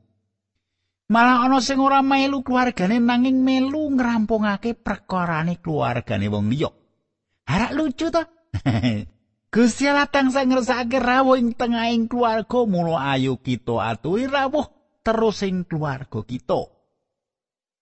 Malah 1.09 1.49
ana 1.49 1.59
sing 1.65 1.81
ora 1.81 2.05
melu 2.05 2.45
keluargane 2.45 3.01
nanging 3.01 3.41
melu 3.41 3.97
ngrampungake 3.97 4.77
perkarane 4.77 5.57
keluargane 5.57 6.29
wong 6.29 6.53
liya. 6.53 6.69
Harak 7.49 7.73
lucu 7.73 8.13
to? 8.13 8.23
Gusti 9.53 9.85
Allah 9.85 10.09
tansah 10.09 10.49
ngersakake 10.49 10.97
rawuh 10.97 11.37
ing 11.37 11.53
tengahing 11.53 12.09
keluarga 12.09 12.65
mula 12.65 13.13
ayo 13.13 13.37
kita 13.37 13.85
aturi 13.85 14.25
rawuh 14.25 14.65
terus 15.05 15.45
ing 15.45 15.69
keluarga 15.69 16.25
kita. 16.25 16.73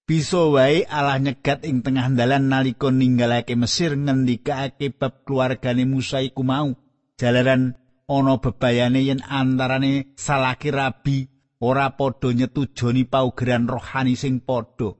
Bisa 0.02 0.50
wae 0.50 0.82
Allah 0.90 1.22
nyegat 1.22 1.62
ing 1.62 1.86
tengah 1.86 2.10
dalan 2.10 2.50
nalika 2.50 2.90
ninggalake 2.90 3.54
Mesir 3.54 3.94
ngendikake 3.94 4.90
bab 4.98 5.22
keluargane 5.22 5.86
Musa 5.86 6.18
iku 6.18 6.42
mau. 6.42 6.74
Jalaran 7.14 7.78
ana 8.10 8.34
bebayane 8.42 9.06
yen 9.06 9.22
antarane 9.22 10.10
salaki 10.18 10.74
rabi 10.74 11.30
ora 11.62 11.94
padha 11.94 12.34
nyetujoni 12.34 13.06
paugeran 13.06 13.70
rohani 13.70 14.18
sing 14.18 14.42
padha. 14.42 14.90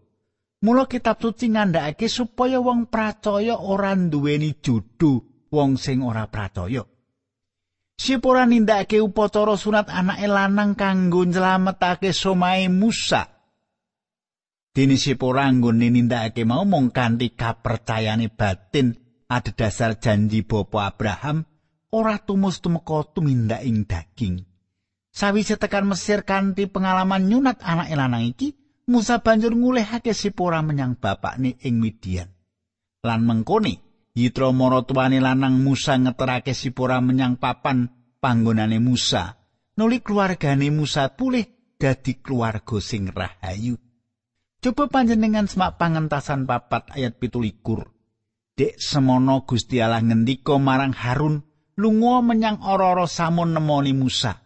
Mula 0.63 0.87
kitab 0.87 1.19
suci 1.19 1.51
ngandhakake 1.51 2.07
supaya 2.07 2.63
wong 2.63 2.87
percaya 2.87 3.59
ora 3.59 3.91
duweni 3.99 4.55
judul 4.63 5.30
wong 5.51 5.77
sing 5.77 6.01
ora 6.01 6.31
pracaya. 6.31 6.87
Sipora 8.01 8.49
nindakake 8.49 8.97
upacara 9.05 9.61
sunat 9.61 9.93
anake 9.93 10.25
lanang 10.25 10.73
kanggo 10.73 11.21
nyelametake 11.29 12.17
somae 12.17 12.73
Musa. 12.73 13.29
Dene 14.73 14.97
Sipora 14.97 15.45
anggone 15.45 15.93
nindakake 15.93 16.49
mau 16.49 16.65
mung 16.65 16.89
kanthi 16.89 17.37
kapercayane 17.37 18.33
batin 18.33 18.97
adhedhasar 19.29 20.01
janji 20.01 20.47
Bapa 20.49 20.89
Abraham 20.89 21.45
ora 21.93 22.17
tumus 22.23 22.65
tumeka 22.65 23.05
tumindak 23.13 23.61
ing 23.67 23.85
daging. 23.85 24.49
Sawise 25.11 25.59
tekan 25.59 25.91
Mesir 25.91 26.23
kanthi 26.23 26.71
pengalaman 26.71 27.27
nyunat 27.27 27.61
anake 27.67 27.99
lanang 27.99 28.31
iki, 28.31 28.55
Musa 28.89 29.21
banjur 29.21 29.53
ngulehake 29.53 30.15
Sipora 30.17 30.63
menyang 30.65 30.97
bapakne 30.97 31.59
ing 31.61 31.83
Midian. 31.83 32.31
Lan 33.05 33.27
mengkone, 33.27 33.90
Yitro 34.21 34.53
maratuwane 34.53 35.17
lanang 35.17 35.65
Musa 35.65 35.97
ngeterake 35.97 36.53
Sipora 36.53 37.01
menyang 37.01 37.41
papan 37.41 37.89
panggonane 38.21 38.77
Musa. 38.77 39.41
Nuli 39.81 40.05
keluargane 40.05 40.69
Musa 40.69 41.09
pulih 41.17 41.49
dadi 41.81 42.21
keluarga 42.21 42.77
sing 42.85 43.09
rahayu. 43.09 43.81
Coba 44.61 44.93
panjenengan 44.93 45.49
semak 45.49 45.81
pangentasan 45.81 46.45
papat 46.45 46.93
ayat 46.93 47.17
pitulikur. 47.17 47.89
Dek 48.53 48.77
semono 48.77 49.49
Gusti 49.49 49.81
Allah 49.81 50.05
ngendika 50.05 50.61
marang 50.61 50.93
Harun 50.93 51.41
lunga 51.81 52.21
menyang 52.21 52.61
ora-ora 52.61 53.09
samun 53.09 53.57
nemoni 53.57 53.97
Musa. 53.97 54.37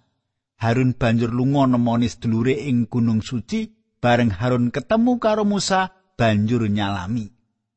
Harun 0.63 0.95
banjur 0.95 1.35
lunga 1.35 1.67
nemoni 1.67 2.07
sedulure 2.07 2.55
ing 2.55 2.87
gunung 2.87 3.27
suci 3.27 3.75
bareng 3.99 4.31
Harun 4.31 4.71
ketemu 4.71 5.19
karo 5.19 5.43
Musa 5.43 5.91
banjur 6.15 6.71
nyalami. 6.71 7.27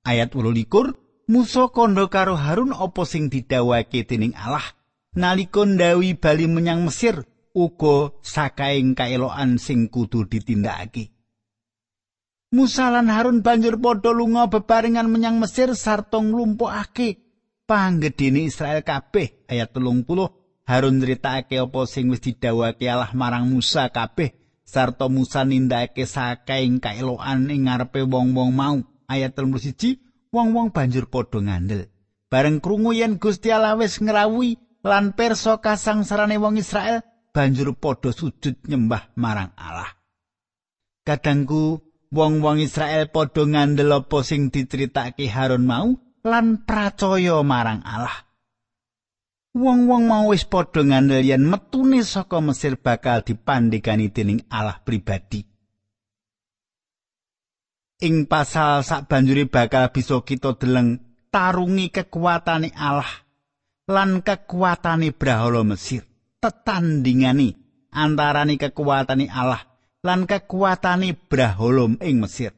Ayat 0.05 0.37
18 0.37 1.06
Musa 1.27 1.67
kondo 1.75 2.07
karo 2.07 2.39
Harun 2.39 2.71
apa 2.71 3.03
sing 3.03 3.27
didhawuhake 3.27 4.07
dening 4.07 4.31
Allah? 4.31 4.63
Nalika 5.11 5.67
ndawi 5.67 6.15
bali 6.15 6.47
menyang 6.47 6.87
Mesir 6.87 7.27
uga 7.51 8.15
sakaing 8.23 8.95
kaelokan 8.95 9.59
sing 9.59 9.91
kudu 9.91 10.23
ditindakake. 10.23 11.11
Musa 12.55 12.87
lan 12.87 13.11
Harun 13.11 13.43
banjur 13.43 13.75
padha 13.75 14.15
lunga 14.15 14.47
bebarengan 14.47 15.11
menyang 15.11 15.35
Mesir 15.35 15.75
sarta 15.75 16.23
nglumpukake 16.23 17.19
panggedene 17.67 18.47
Israel 18.47 18.79
kabeh. 18.87 19.43
Ayat 19.51 19.75
30 19.75 20.07
Harun 20.63 20.95
nyritakake 20.95 21.59
apa 21.59 21.79
sing 21.91 22.07
wis 22.07 22.23
didhawuhake 22.23 22.87
Allah 22.87 23.11
marang 23.11 23.51
Musa 23.51 23.91
kabeh 23.91 24.31
sarta 24.63 25.11
Musa 25.11 25.43
nindakake 25.43 26.07
sakaing 26.07 26.79
kaelokan 26.79 27.51
ing 27.51 27.67
ngarepe 27.67 28.07
wong-wong 28.07 28.55
mau. 28.55 28.79
Ayat 29.11 29.35
31 29.35 30.06
wong-wong 30.37 30.69
banjur 30.69 31.09
padha 31.09 31.41
ngandel 31.41 31.89
bareng 32.29 32.61
krungu 32.61 32.93
yen 32.93 33.17
Gusti 33.17 33.49
Allah 33.49 33.73
wis 33.73 33.97
ngrawuhi 33.97 34.61
lan 34.85 35.17
perso 35.17 35.57
kasangsarane 35.57 36.37
wong 36.37 36.61
Israel 36.61 37.01
banjur 37.33 37.73
padha 37.73 38.13
sujud 38.13 38.61
nyembah 38.69 39.17
marang 39.17 39.51
Allah 39.57 39.89
kadangku 41.01 41.81
wong-wong 42.13 42.63
Israel 42.63 43.09
padha 43.11 43.43
ngandel 43.43 43.91
apa 44.03 44.17
sing 44.23 44.53
diceritake 44.53 45.27
Harun 45.27 45.67
mau 45.67 45.95
lan 46.27 46.67
pracaya 46.67 47.39
marang 47.43 47.83
Allah. 47.87 48.27
Wong-wong 49.57 50.05
mau 50.05 50.29
wis 50.29 50.45
padha 50.45 50.83
ngandel 50.85 51.25
yen 51.25 51.47
metune 51.47 52.03
saka 52.03 52.43
Mesir 52.43 52.77
bakal 52.77 53.25
dipandhegani 53.25 54.11
dening 54.13 54.43
Allah 54.51 54.77
pribadi. 54.83 55.41
Ing 57.97 58.29
pasal 58.29 58.85
sak 58.85 59.09
banjuri 59.09 59.49
bakal 59.49 59.89
bisa 59.89 60.21
kita 60.21 60.53
deleng 60.53 61.01
tarungi 61.33 61.89
kekuatane 61.89 62.69
Allah 62.77 63.09
lan 63.89 64.21
kekuatane 64.21 65.09
Brahala 65.17 65.65
Mesir 65.65 66.05
tetandingani 66.37 67.57
antarane 67.89 68.61
kekuatane 68.61 69.25
Allah 69.33 69.65
lan 70.05 70.29
kekuatane 70.29 71.17
Braholom 71.17 71.97
ing 72.05 72.21
Mesir. 72.21 72.53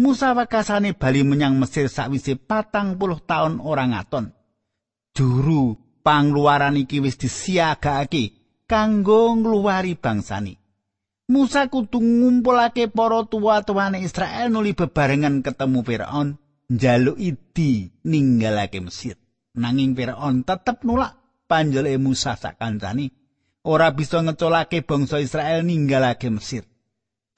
Musa 0.00 0.32
wakasane 0.32 0.96
bali 0.96 1.28
menyang 1.28 1.60
Mesir 1.60 1.92
sakwise 1.92 2.40
patang 2.40 2.96
puluh 2.96 3.20
taun 3.20 3.60
orang 3.60 3.92
aton. 3.92 4.32
Juru 5.12 5.76
pangluaran 6.00 6.80
iki 6.80 7.04
wis 7.04 7.20
disiagakake 7.20 8.32
kanggo 8.64 9.36
ngluwari 9.36 9.92
bangsani. 9.92 10.59
Musa 11.30 11.70
kudu 11.70 12.02
ngumpulake 12.02 12.90
para 12.90 13.22
tuwa-tuwane 13.22 14.02
Israel 14.02 14.50
nuli 14.50 14.74
bebarengan 14.74 15.46
ketemu 15.46 15.80
Firaun 15.86 16.28
njaluk 16.66 17.22
idi 17.22 17.94
ninggalake 18.02 18.82
Mesir. 18.82 19.14
Nanging 19.54 19.94
Firaun 19.94 20.42
tetep 20.42 20.82
nulak 20.82 21.14
panjele 21.46 21.94
Musa 22.02 22.34
sak 22.34 22.58
kancane 22.58 23.14
ora 23.62 23.94
bisa 23.94 24.18
ngecolake 24.18 24.82
bangsa 24.82 25.22
Israel 25.22 25.62
ninggalake 25.62 26.26
Mesir. 26.34 26.66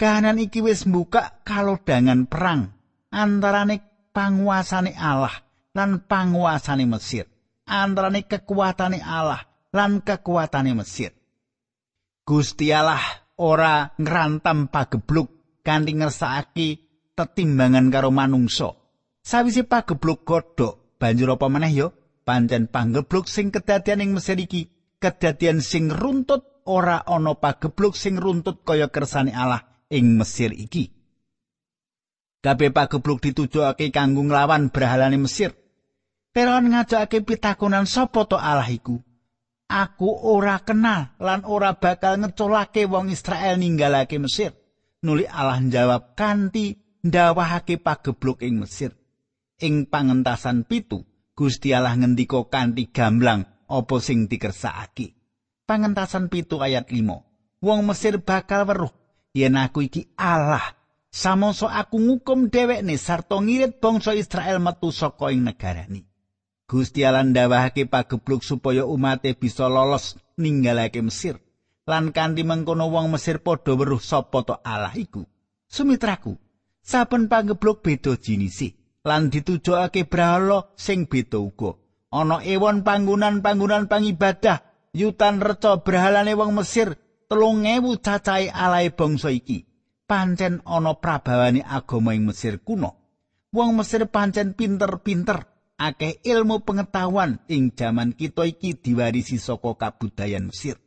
kahanan 0.02 0.42
iki 0.42 0.59
wis 0.59 0.83
mbuka 0.83 1.46
kalodangan 1.46 2.26
perang 2.26 2.74
antarane 3.14 4.11
panguasane 4.11 4.98
Allah 4.98 5.31
lan 5.78 6.02
panguasane 6.11 6.90
Mesir 6.90 7.31
antarane 7.70 8.26
kekuatane 8.26 8.98
Allah 8.98 9.46
lan 9.70 10.02
kekuatane 10.02 10.74
Mesir 10.74 11.14
Gusti 12.26 12.74
Allah 12.74 13.21
ora 13.40 13.94
ngrantam 13.96 14.68
pagebluk 14.68 15.60
kanthi 15.62 15.96
ngersakake 15.96 16.68
tetimbangan 17.14 17.88
karo 17.88 18.10
manungsa 18.10 18.76
sawise 19.22 19.62
pagebluk 19.64 20.26
godhok 20.26 20.98
banjur 20.98 21.38
apa 21.38 21.46
meneh 21.48 21.72
yo 21.72 21.88
pancen 22.22 22.70
panggebluk 22.70 23.26
sing 23.26 23.50
kedadian 23.50 24.02
ing 24.02 24.10
Mesir 24.14 24.38
iki 24.38 24.70
kedadian 25.02 25.58
sing 25.58 25.90
runtut 25.90 26.62
ora 26.66 27.02
ana 27.02 27.34
pagebluk 27.34 27.98
sing 27.98 28.18
runtut 28.18 28.62
kaya 28.62 28.86
kersane 28.88 29.34
Allah 29.34 29.66
ing 29.90 30.14
Mesir 30.16 30.54
iki. 30.54 30.94
Kabeh 32.42 32.74
pagebluk 32.74 33.22
ditujokake 33.22 33.94
kanggo 33.94 34.26
nglawan 34.26 34.74
brahalane 34.74 35.18
Mesir. 35.18 35.54
Firaun 36.32 36.72
ngajakake 36.72 37.22
pitakonan 37.22 37.86
sapa 37.86 38.24
to 38.26 38.40
Allah 38.40 38.66
iku? 38.66 38.98
Aku 39.72 40.12
ora 40.28 40.61
kenal 40.61 41.16
lan 41.16 41.48
ora 41.48 41.72
bakal 41.80 42.20
ngecolake 42.20 42.85
wong 42.85 43.08
Israel 43.08 43.56
ninggalake 43.56 44.20
Mesir. 44.20 44.52
Nuli 45.00 45.24
Allah 45.24 45.64
njawab 45.64 46.12
kanthi 46.12 46.76
ndawahake 47.00 47.80
pagebluk 47.80 48.44
ing 48.44 48.61
Mesir. 48.61 48.92
Ing 49.64 49.88
pangentasan 49.88 50.68
pitu, 50.68 51.08
Gusti 51.32 51.72
Allah 51.72 51.96
ngendika 51.96 52.44
kanthi 52.52 52.92
gamblang 52.92 53.48
apa 53.64 53.96
sing 54.04 54.28
dikersakake. 54.28 55.16
Pangentasan 55.64 56.28
pitu 56.28 56.61
ayat 56.61 56.92
5. 56.92 57.64
Wong 57.64 57.80
Mesir 57.88 58.20
bakal 58.20 58.68
weruh 58.68 58.92
yen 59.32 59.56
aku 59.56 59.88
iki 59.88 60.12
Allah 60.20 60.76
samoso 61.08 61.64
aku 61.68 61.96
ngukum 61.96 62.52
dhewekne 62.52 63.00
sarta 63.00 63.40
ngirit 63.40 63.80
bangsa 63.80 64.12
Israel 64.12 64.61
metu 64.61 64.92
saka 64.92 65.32
ing 65.32 65.48
negarane 65.48 66.12
Gusti 66.72 67.04
Allah 67.04 67.20
ndawahake 67.20 67.85
pagebluk 67.85 68.40
supaya 68.40 68.88
umate 68.88 69.37
bisa 69.37 69.68
lolos 69.68 70.16
ninggalake 70.40 71.04
Mesir. 71.04 71.37
Lan 71.85 72.16
kanthi 72.16 72.48
mengkono 72.48 72.88
wong 72.88 73.12
Mesir 73.12 73.44
padha 73.44 73.76
weruh 73.76 74.00
sapa 74.00 74.40
to 74.40 74.56
Allah 74.64 74.96
iku? 74.96 75.28
Sumitraku 75.68 76.32
saben 76.80 77.28
pagebluk 77.28 77.85
beda 77.85 78.16
jinisi 78.16 78.72
lan 79.04 79.28
ditujokake 79.28 80.08
brahala 80.08 80.72
sing 80.72 81.04
beda 81.04 81.44
uga. 81.44 81.76
Ana 82.08 82.40
ewon 82.40 82.80
panggonan-panggonan 82.88 83.92
pangibadah 83.92 84.64
yutan 84.96 85.44
reca 85.44 85.76
brahalane 85.76 86.32
wong 86.32 86.56
Mesir 86.56 86.96
telung 87.28 87.68
ewu 87.68 88.00
cacahe 88.00 88.48
alae 88.48 88.96
bangsa 88.96 89.28
iki. 89.28 89.68
Pancen 90.08 90.64
ana 90.64 90.96
prabawane 90.96 91.61
agama 91.61 92.16
ing 92.16 92.24
Mesir 92.32 92.64
kuno. 92.64 92.96
Wong 93.52 93.76
Mesir 93.76 94.08
pancen 94.08 94.56
pinter-pinter 94.56 95.51
akeh 95.82 96.22
ilmu 96.22 96.62
pengetahuan 96.62 97.42
ing 97.50 97.74
jaman 97.74 98.14
kita 98.14 98.46
iki 98.46 98.78
diwarisi 98.78 99.42
saka 99.42 99.74
kabudayan 99.74 100.54
Mesir. 100.54 100.78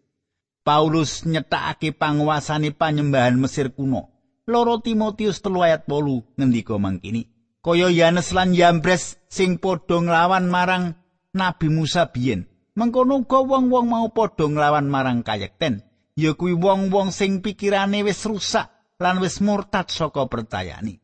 Paulus 0.64 1.28
nyetakake 1.28 1.92
panguasane 1.92 2.72
panyembahan 2.72 3.36
Mesir 3.36 3.76
kuno. 3.76 4.16
Loro 4.48 4.80
Timotius 4.80 5.44
telu 5.44 5.66
ayat 5.66 5.90
polu 5.90 6.24
ngendika 6.38 6.78
mangkini 6.80 7.36
kaya 7.66 7.90
Yanes 7.90 8.30
lan 8.30 8.54
Yambres 8.54 9.18
sing 9.26 9.58
padha 9.58 9.98
nglawan 9.98 10.46
marang 10.46 10.94
Nabi 11.34 11.74
Musa 11.74 12.14
biyen. 12.14 12.46
Mengkono 12.78 13.26
uga 13.26 13.42
wong-wong 13.42 13.88
mau 13.90 14.08
padha 14.14 14.46
nglawan 14.46 14.86
marang 14.86 15.26
kayekten 15.26 15.82
ya 16.14 16.38
kuwi 16.38 16.54
wong-wong 16.54 17.10
sing 17.10 17.42
pikirane 17.42 18.06
wis 18.06 18.22
rusak 18.30 18.70
lan 19.02 19.18
wis 19.18 19.42
murtad 19.42 19.90
saka 19.90 20.30
percayani. 20.30 21.02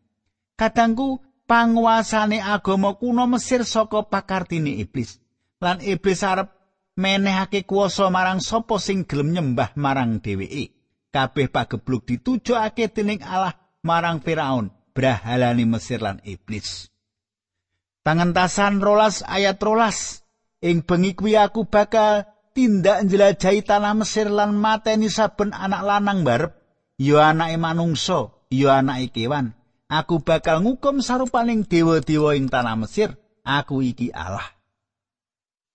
Kadangku 0.54 1.18
panguasane 1.52 2.40
agama 2.40 2.96
kuno 2.96 3.28
Mesir 3.28 3.68
saka 3.68 4.08
pakartine 4.08 4.80
iblis. 4.80 5.20
Lan 5.60 5.84
iblis 5.84 6.24
arep 6.24 6.48
menehake 6.96 7.68
kuasa 7.68 8.08
marang 8.08 8.40
sapa 8.40 8.80
sing 8.80 9.04
gelem 9.04 9.36
nyembah 9.36 9.76
marang 9.76 10.24
dheweke. 10.24 10.72
Kabeh 11.12 11.52
pagebluk 11.52 12.08
ditujokake 12.08 12.88
dening 12.96 13.20
Allah 13.28 13.60
marang 13.84 14.24
Firaun, 14.24 14.72
brahalane 14.96 15.68
Mesir 15.68 16.00
lan 16.00 16.24
iblis. 16.24 16.88
Pangentasan 18.00 18.80
rolas 18.80 19.20
ayat 19.28 19.60
rolas. 19.60 20.24
Ing 20.64 20.88
bengi 20.88 21.20
kuwi 21.20 21.36
aku 21.36 21.68
bakal 21.68 22.24
tindak 22.56 23.04
njelajahi 23.04 23.60
tanah 23.68 23.92
Mesir 23.92 24.32
lan 24.32 24.56
mateni 24.56 25.12
saben 25.12 25.52
anak 25.52 25.84
lanang 25.84 26.24
barep 26.24 26.54
ya 26.96 27.34
anake 27.34 27.58
manungsa 27.60 28.32
ya 28.54 28.80
anake 28.80 29.10
kewan 29.10 29.58
aku 29.92 30.24
bakal 30.24 30.64
ngukum 30.64 31.04
sarupaning 31.04 31.68
dewa-dewa 31.68 32.40
ing 32.40 32.48
tanah 32.48 32.80
Mesir. 32.80 33.20
Aku 33.44 33.84
iki 33.84 34.14
Allah. 34.16 34.48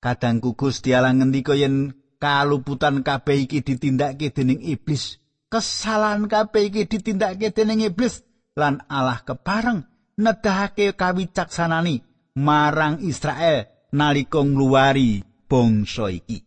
Kadangku 0.01 0.57
Gusti 0.57 0.97
Allah 0.97 1.13
ngendika 1.13 1.53
yen 1.53 1.93
kaluputan 2.17 3.05
kabeh 3.05 3.45
iki 3.45 3.61
ditindakake 3.61 4.33
dening 4.33 4.65
iblis. 4.65 5.21
Kesalahan 5.53 6.25
kabeh 6.31 6.73
iki 6.73 6.89
ditindakake 6.89 7.53
dening 7.53 7.85
iblis. 7.85 8.25
Lan 8.57 8.81
Allah 8.89 9.21
kepareng 9.21 9.85
nedahake 10.17 10.97
kawicaksanani 10.97 12.01
marang 12.41 13.05
Israel 13.05 13.69
nalika 13.93 14.41
ngluwari 14.41 15.21
bangsa 15.45 16.09
iki. 16.09 16.41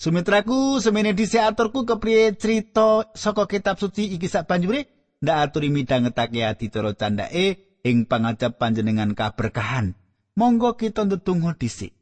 Sumitraku 0.00 0.82
semene 0.82 1.14
dhisik 1.14 1.42
aturku 1.42 1.86
kepriye 1.86 2.34
crita 2.34 3.06
saka 3.14 3.46
kitab 3.46 3.78
suci 3.78 4.18
iki 4.18 4.26
sak 4.26 4.50
banjure 4.50 5.01
ndak 5.22 5.38
aturi 5.48 5.70
midhangetake 5.70 6.42
adicara 6.42 6.92
candake 6.98 7.78
ing 7.86 8.10
pangajap 8.10 8.58
panjenengan 8.58 9.14
kaberkahan. 9.14 9.94
Monggo 10.34 10.74
kita 10.74 11.06
ndedonga 11.06 11.54
dhisik. 11.54 11.94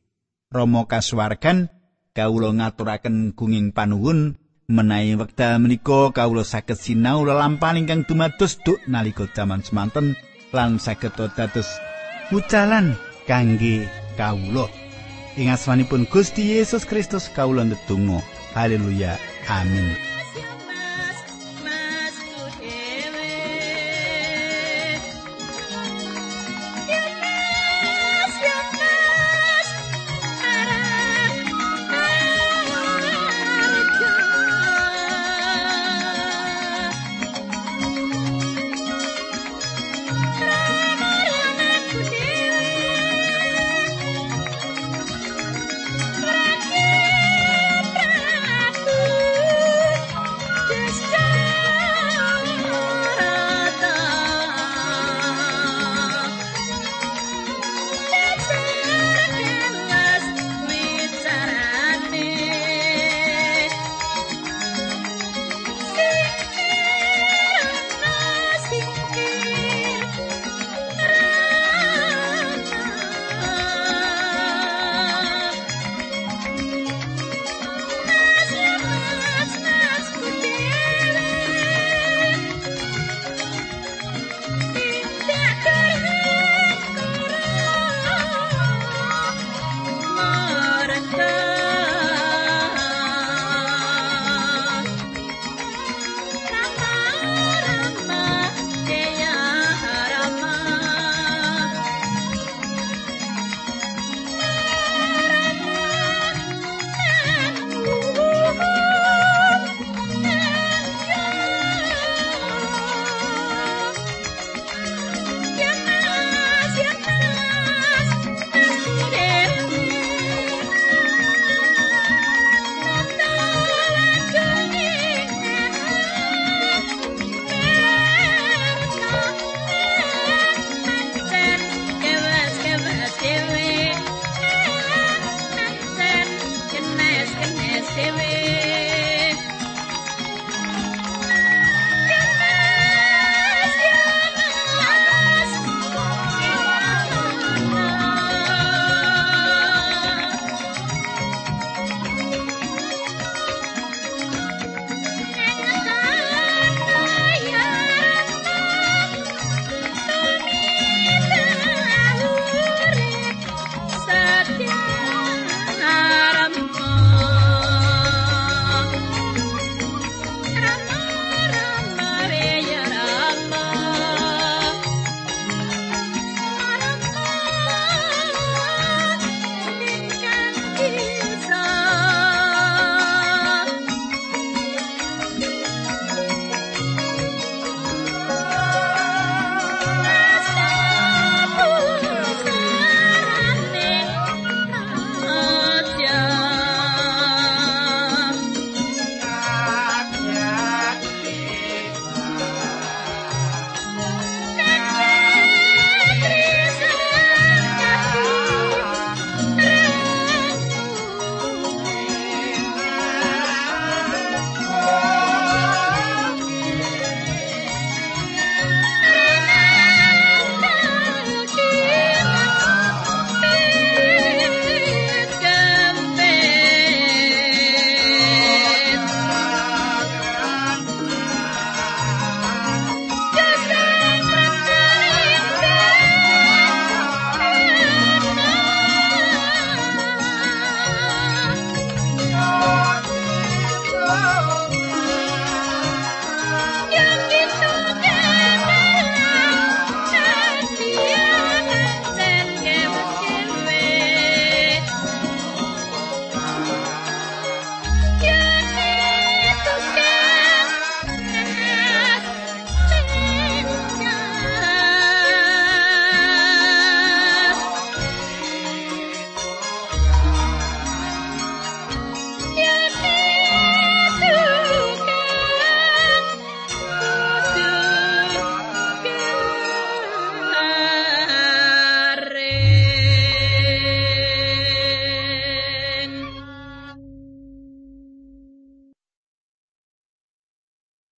Rama 0.51 0.89
kasuwargan 0.89 1.71
kawula 2.17 2.51
ngaturaken 2.51 3.37
gunging 3.39 3.71
panuwun 3.71 4.41
menawi 4.67 5.15
wekdal 5.15 5.63
menika 5.63 6.11
kawula 6.11 6.43
saged 6.43 6.79
sinau 6.79 7.23
lelampahan 7.23 7.87
ingkang 7.87 8.03
dumados 8.07 8.59
duk 8.63 8.79
nalika 8.91 9.31
jaman 9.31 9.63
semanten 9.63 10.19
lan 10.55 10.79
saged 10.83 11.15
dados 11.15 11.71
ucalan 12.35 12.99
kangge 13.31 13.87
kawula. 14.19 14.67
ing 15.39 15.51
asmanipun 15.55 16.07
Gusti 16.11 16.59
Yesus 16.59 16.83
Kristus 16.83 17.31
kawula 17.31 17.63
ndedonga 17.63 18.19
haleluya 18.55 19.19
amin 19.47 19.95